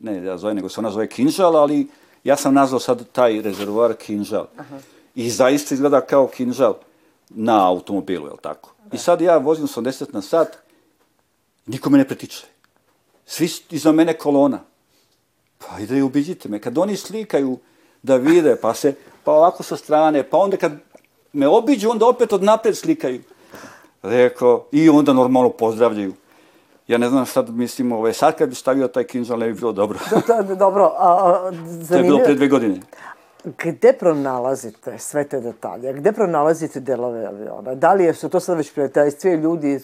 ne 0.00 0.24
ja 0.24 0.38
zovem, 0.38 0.56
nego 0.56 0.68
se 0.68 0.80
ona 0.80 0.90
zove 0.90 1.06
Kinžal, 1.08 1.56
ali 1.56 1.86
ja 2.24 2.36
sam 2.36 2.54
nazvao 2.54 2.80
sad 2.80 3.06
taj 3.12 3.42
rezervoar 3.42 3.94
Kinžal. 3.94 4.46
I 5.14 5.30
zaista 5.30 5.74
izgleda 5.74 6.00
kao 6.00 6.26
Kinžal 6.26 6.74
na 7.30 7.68
automobilu, 7.68 8.26
je 8.26 8.32
li 8.32 8.42
tako? 8.42 8.74
I 8.92 8.98
sad 8.98 9.20
ja 9.20 9.36
vozim 9.36 9.66
80 9.66 10.14
na 10.14 10.22
sat, 10.22 10.56
niko 11.66 11.90
me 11.90 11.98
ne 11.98 12.08
pretiče. 12.08 12.46
Svi 13.26 13.48
iza 13.70 13.92
mene 13.92 14.14
kolona. 14.14 14.60
Pa 15.58 15.78
ide 15.80 15.98
i 15.98 16.02
ubiđite 16.02 16.48
me. 16.48 16.58
Kad 16.58 16.78
oni 16.78 16.96
slikaju 16.96 17.58
da 18.02 18.16
vide, 18.16 18.56
pa 18.56 18.74
se, 18.74 18.94
pa 19.24 19.32
ovako 19.32 19.62
sa 19.62 19.76
strane, 19.76 20.22
pa 20.22 20.36
onda 20.36 20.56
kad 20.56 20.72
me 21.32 21.48
obiđu, 21.48 21.90
onda 21.90 22.06
opet 22.06 22.32
od 22.32 22.42
napred 22.42 22.76
slikaju. 22.76 23.20
Rekao, 24.02 24.64
i 24.72 24.88
onda 24.88 25.12
normalno 25.12 25.50
pozdravljaju. 25.50 26.12
Ja 26.88 26.98
ne 26.98 27.08
znam 27.08 27.24
da 27.34 27.52
mislim, 27.52 27.92
ovaj, 27.92 28.12
sad 28.12 28.38
kad 28.38 28.48
bi 28.48 28.54
stavio 28.54 28.88
taj 28.88 29.04
kinžal, 29.04 29.38
ne 29.38 29.46
bi 29.46 29.54
bilo 29.54 29.72
dobro. 29.72 29.98
Da, 30.26 30.42
da, 30.42 30.54
dobro, 30.54 30.84
a, 30.84 30.98
a, 30.98 31.50
to 31.50 31.56
je 31.56 31.62
bilo 31.62 31.84
zanimljivo. 31.84 32.24
pre 32.24 32.34
dve 32.34 32.48
godine. 32.48 32.80
Gde 33.44 33.92
pronalazite 33.92 34.98
sve 34.98 35.24
te 35.24 35.40
detalje? 35.40 35.92
Gde 35.92 36.12
pronalazite 36.12 36.80
delove 36.80 37.26
aviona? 37.26 37.74
Da 37.74 37.92
li 37.92 38.14
su 38.14 38.28
to 38.28 38.40
sad 38.40 38.56
već 38.56 38.72
prijateljstve 38.72 39.36
ljudi 39.36 39.80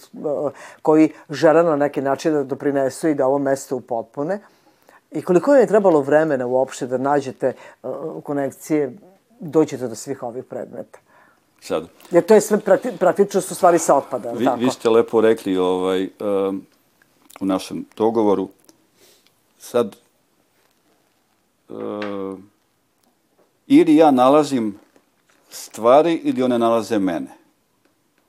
koji 0.82 1.12
žele 1.30 1.62
na 1.62 1.76
neki 1.76 2.00
način 2.00 2.32
da 2.32 2.44
doprinesu 2.44 3.08
i 3.08 3.14
da 3.14 3.26
ovo 3.26 3.38
mesto 3.38 3.76
upotpune? 3.76 4.40
I 5.14 5.22
koliko 5.22 5.54
je 5.54 5.66
trebalo 5.66 6.00
vremena 6.00 6.46
uopšte 6.46 6.86
da 6.86 6.98
nađete 6.98 7.52
uh, 7.82 8.22
konekcije, 8.22 8.96
dođete 9.40 9.88
do 9.88 9.94
svih 9.94 10.22
ovih 10.22 10.44
predmeta? 10.44 10.98
sad. 11.64 11.88
Jer 12.10 12.24
to 12.26 12.34
je 12.34 12.40
sve 12.40 12.60
prakti, 12.60 12.88
praktično 12.98 13.40
su 13.40 13.54
stvari 13.54 13.78
sa 13.78 13.96
otpada, 13.96 14.32
Vi, 14.32 14.44
tako? 14.44 14.60
vi 14.60 14.70
ste 14.70 14.88
lepo 14.88 15.20
rekli 15.20 15.56
ovaj, 15.56 16.08
um, 16.20 16.66
u 17.40 17.46
našem 17.46 17.84
dogovoru, 17.96 18.48
sad 19.58 19.96
uh, 21.68 22.38
ili 23.66 23.96
ja 23.96 24.10
nalazim 24.10 24.78
stvari 25.50 26.14
ili 26.14 26.42
one 26.42 26.58
nalaze 26.58 26.98
mene. 26.98 27.30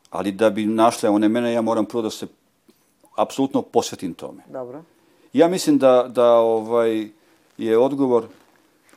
Ali 0.09 0.31
da 0.31 0.49
bi 0.49 0.65
našle 0.65 1.09
one 1.09 1.29
mene, 1.29 1.53
ja 1.53 1.61
moram 1.61 1.85
prvo 1.85 2.01
da 2.01 2.09
se 2.09 2.27
apsolutno 3.15 3.61
posvetim 3.61 4.13
tome. 4.13 4.43
Dobro. 4.47 4.83
Ja 5.35 5.47
mislim 5.47 5.77
da, 5.77 6.05
da 6.09 6.33
ovaj, 6.33 7.09
je 7.57 7.77
odgovor 7.77 8.25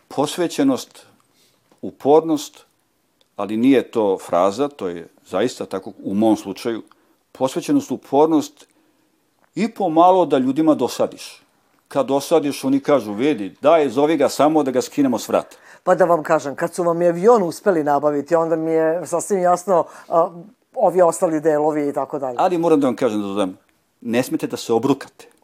posvećenost, 0.08 1.06
upornost, 1.82 2.64
ali 3.36 3.56
nije 3.56 3.90
to 3.90 4.18
fraza, 4.18 4.68
to 4.68 4.88
je 4.88 5.08
zaista 5.26 5.66
tako 5.66 5.92
u 6.02 6.14
mom 6.14 6.36
slučaju, 6.36 6.82
posvećenost, 7.32 7.90
upornost 7.90 8.66
i 9.54 9.68
pomalo 9.68 10.26
da 10.26 10.38
ljudima 10.38 10.74
dosadiš. 10.74 11.42
Kad 11.88 12.06
dosadiš, 12.06 12.64
oni 12.64 12.80
kažu, 12.80 13.12
vidi, 13.12 13.56
daj, 13.60 13.88
zovi 13.88 14.16
ga 14.16 14.28
samo 14.28 14.62
da 14.62 14.70
ga 14.70 14.82
skinemo 14.82 15.18
s 15.18 15.28
vrata. 15.28 15.56
Pa 15.82 15.94
da 15.94 16.04
vam 16.04 16.22
kažem, 16.22 16.54
kad 16.54 16.74
su 16.74 16.82
vam 16.82 17.02
i 17.02 17.08
avion 17.08 17.42
uspeli 17.42 17.84
nabaviti, 17.84 18.34
onda 18.34 18.56
mi 18.56 18.70
je 18.70 19.06
sasvim 19.06 19.42
jasno 19.42 19.84
a, 20.08 20.30
ovi 20.74 21.02
ostali 21.02 21.40
delovi 21.40 21.88
i 21.88 21.92
tako 21.92 22.18
dalje. 22.18 22.36
Ali 22.38 22.58
moram 22.58 22.80
da 22.80 22.86
vam 22.86 22.96
kažem 22.96 23.20
da 23.20 23.26
dodam, 23.26 23.58
ne 24.00 24.22
smete 24.22 24.46
da 24.46 24.56
se 24.56 24.72
obrukate. 24.72 25.37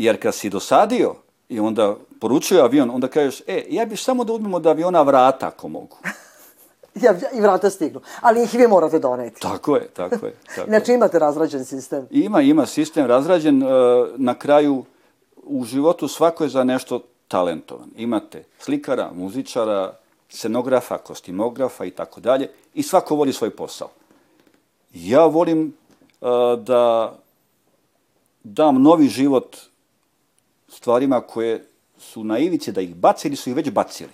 Jer 0.00 0.22
kad 0.22 0.34
si 0.34 0.50
dosadio 0.50 1.14
i 1.48 1.60
onda 1.60 1.96
poručuje 2.20 2.60
avion, 2.60 2.90
onda 2.90 3.08
kažeš, 3.08 3.40
e, 3.46 3.64
ja 3.68 3.84
bih 3.86 4.00
samo 4.00 4.24
da 4.24 4.32
uzmemo 4.32 4.56
od 4.56 4.66
aviona 4.66 5.02
vrata 5.02 5.46
ako 5.46 5.68
mogu. 5.68 5.96
Ja, 6.94 7.14
I 7.32 7.40
vrata 7.40 7.70
stignu. 7.70 8.00
Ali 8.20 8.42
ih 8.42 8.54
vi 8.54 8.66
morate 8.66 8.98
doneti. 8.98 9.40
Tako 9.40 9.76
je, 9.76 9.88
tako 9.88 10.26
je. 10.26 10.34
Tako. 10.56 10.68
Znači 10.68 10.92
imate 10.92 11.18
razrađen 11.18 11.64
sistem. 11.64 12.06
Ima, 12.10 12.40
ima 12.40 12.66
sistem 12.66 13.06
razrađen. 13.06 13.62
e, 13.62 13.66
Na 14.16 14.34
kraju, 14.34 14.84
u 15.42 15.64
životu 15.64 16.08
svako 16.08 16.44
je 16.44 16.50
za 16.50 16.64
nešto 16.64 17.00
talentovan. 17.28 17.90
Imate 17.96 18.44
slikara, 18.58 19.10
muzičara, 19.14 19.92
scenografa, 20.28 20.98
kostimografa 20.98 21.84
i 21.84 21.90
tako 21.90 22.20
dalje. 22.20 22.50
I 22.74 22.82
svako 22.82 23.14
voli 23.14 23.32
svoj 23.32 23.50
posao. 23.50 23.88
Ja 24.94 25.24
volim 25.24 25.66
e, 25.68 26.26
da 26.58 27.14
dam 28.44 28.82
novi 28.82 29.08
život 29.08 29.56
stvarima 30.70 31.20
koje 31.20 31.64
su 31.98 32.24
na 32.24 32.36
da 32.72 32.80
ih 32.80 32.94
bace 32.96 33.28
ili 33.28 33.36
su 33.36 33.50
ih 33.50 33.56
već 33.56 33.70
bacili. 33.70 34.12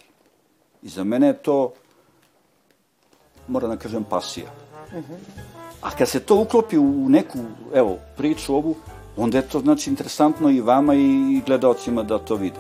I 0.82 0.88
za 0.88 1.04
mene 1.04 1.26
je 1.26 1.42
to, 1.42 1.72
moram 3.48 3.70
da 3.70 3.76
kažem, 3.76 4.04
pasija. 4.04 4.50
A 5.80 5.90
kad 5.90 6.08
se 6.08 6.20
to 6.20 6.36
uklopi 6.36 6.78
u 6.78 7.08
neku, 7.08 7.38
evo, 7.74 7.98
priču 8.16 8.54
ovu, 8.54 8.74
onda 9.16 9.38
je 9.38 9.48
to, 9.48 9.60
znači, 9.60 9.90
interesantno 9.90 10.50
i 10.50 10.60
vama 10.60 10.94
i 10.94 11.42
gledaocima 11.46 12.02
da 12.02 12.18
to 12.18 12.36
vide. 12.36 12.56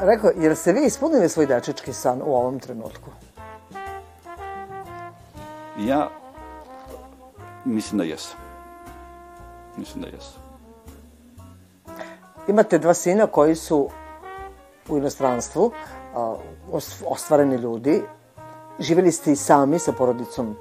Rekao, 0.00 0.30
jer 0.36 0.56
ste 0.56 0.72
vi 0.72 0.86
ispunili 0.86 1.28
svoj 1.28 1.46
dečački 1.46 1.92
san 1.92 2.22
u 2.22 2.34
ovom 2.34 2.60
trenutku? 2.60 3.10
Ja 5.78 6.08
mislim 7.64 7.98
da 7.98 8.04
jesam. 8.04 8.36
Mislim 9.76 10.02
da 10.02 10.08
jesam. 10.08 10.42
Imate 12.48 12.78
dva 12.78 12.94
sina 12.94 13.26
koji 13.26 13.54
su 13.54 13.88
u 14.88 14.98
inostranstvu, 14.98 15.72
ostvareni 17.06 17.56
ljudi. 17.56 18.02
Živjeli 18.78 19.12
ste 19.12 19.32
i 19.32 19.36
sami 19.36 19.78
sa 19.78 19.92
porodicom 19.92 20.56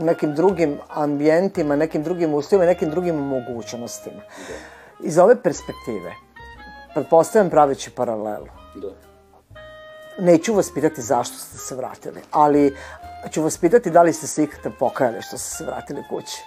u 0.00 0.04
nekim 0.04 0.34
drugim 0.34 0.78
ambijentima, 0.88 1.76
nekim 1.76 2.02
drugim 2.02 2.34
uslovima, 2.34 2.66
nekim 2.66 2.90
drugim 2.90 3.16
mogućnostima. 3.16 4.20
Iz 5.00 5.18
ove 5.18 5.42
perspektive, 5.42 6.14
pretpostavljam 6.94 7.50
praveći 7.50 7.90
paralelu, 7.90 8.46
Da. 8.74 8.88
neću 10.18 10.54
vas 10.54 10.74
pitati 10.74 11.02
zašto 11.02 11.36
ste 11.36 11.58
se 11.58 11.74
vratili, 11.74 12.20
ali 12.30 12.76
ću 13.30 13.42
vas 13.42 13.58
pitati 13.58 13.90
da 13.90 14.02
li 14.02 14.12
ste 14.12 14.26
se 14.26 14.44
ikada 14.44 14.70
pokajali 14.78 15.22
što 15.22 15.38
ste 15.38 15.56
se 15.56 15.64
vratili 15.64 16.02
kući. 16.08 16.42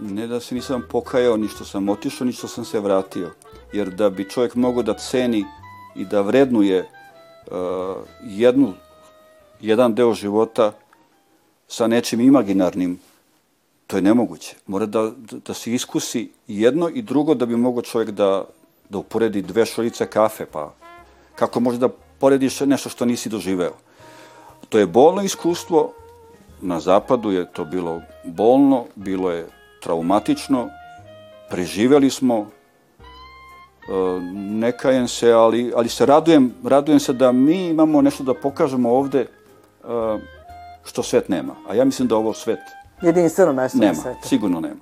Ne 0.00 0.26
da 0.26 0.40
se 0.40 0.54
nisam 0.54 0.82
pokajao, 0.90 1.36
ni 1.36 1.48
što 1.48 1.64
sam 1.64 1.88
otišao, 1.88 2.24
ni 2.24 2.32
što 2.32 2.48
sam 2.48 2.64
se 2.64 2.80
vratio. 2.80 3.30
Jer 3.72 3.90
da 3.90 4.10
bi 4.10 4.30
čovjek 4.30 4.54
mogao 4.54 4.82
da 4.82 4.94
ceni 4.94 5.44
i 5.94 6.04
da 6.04 6.20
vrednuje 6.20 6.80
uh, 6.80 7.56
jednu, 8.22 8.72
jedan 9.60 9.94
deo 9.94 10.14
života 10.14 10.72
sa 11.68 11.86
nečim 11.86 12.20
imaginarnim, 12.20 13.00
to 13.86 13.96
je 13.96 14.02
nemoguće. 14.02 14.56
Mora 14.66 14.86
da, 14.86 15.10
da, 15.46 15.54
se 15.54 15.72
iskusi 15.72 16.30
jedno 16.48 16.88
i 16.88 17.02
drugo 17.02 17.34
da 17.34 17.46
bi 17.46 17.56
mogao 17.56 17.82
čovjek 17.82 18.10
da, 18.10 18.44
da 18.88 18.98
uporedi 18.98 19.42
dve 19.42 19.66
šoljice 19.66 20.06
kafe, 20.06 20.46
pa 20.46 20.74
kako 21.34 21.60
može 21.60 21.78
da 21.78 21.88
porediš 22.18 22.60
nešto 22.60 22.88
što 22.88 23.04
nisi 23.04 23.28
doživeo. 23.28 23.72
To 24.68 24.78
je 24.78 24.86
bolno 24.86 25.22
iskustvo, 25.22 25.92
na 26.60 26.80
zapadu 26.80 27.30
je 27.30 27.52
to 27.52 27.64
bilo 27.64 28.02
bolno, 28.24 28.84
bilo 28.94 29.30
je 29.30 29.46
traumatično, 29.82 30.68
preživeli 31.50 32.10
smo, 32.10 32.38
e, 32.38 32.46
ne 34.32 34.72
kajem 34.72 35.08
se, 35.08 35.32
ali, 35.32 35.72
ali 35.76 35.88
se 35.88 36.06
radujem, 36.06 36.54
radujem 36.64 37.00
se 37.00 37.12
da 37.12 37.32
mi 37.32 37.66
imamo 37.66 38.02
nešto 38.02 38.24
da 38.24 38.34
pokažemo 38.34 38.90
ovde 38.90 39.20
e, 39.20 39.28
što 40.84 41.02
svet 41.02 41.28
nema. 41.28 41.54
A 41.68 41.74
ja 41.74 41.84
mislim 41.84 42.08
da 42.08 42.16
ovo 42.16 42.32
svet 42.32 42.60
Jedinstveno 43.04 43.52
mesto 43.52 43.78
na 43.78 43.86
nema, 43.86 44.02
svetu. 44.02 44.28
sigurno 44.28 44.60
nema. 44.60 44.80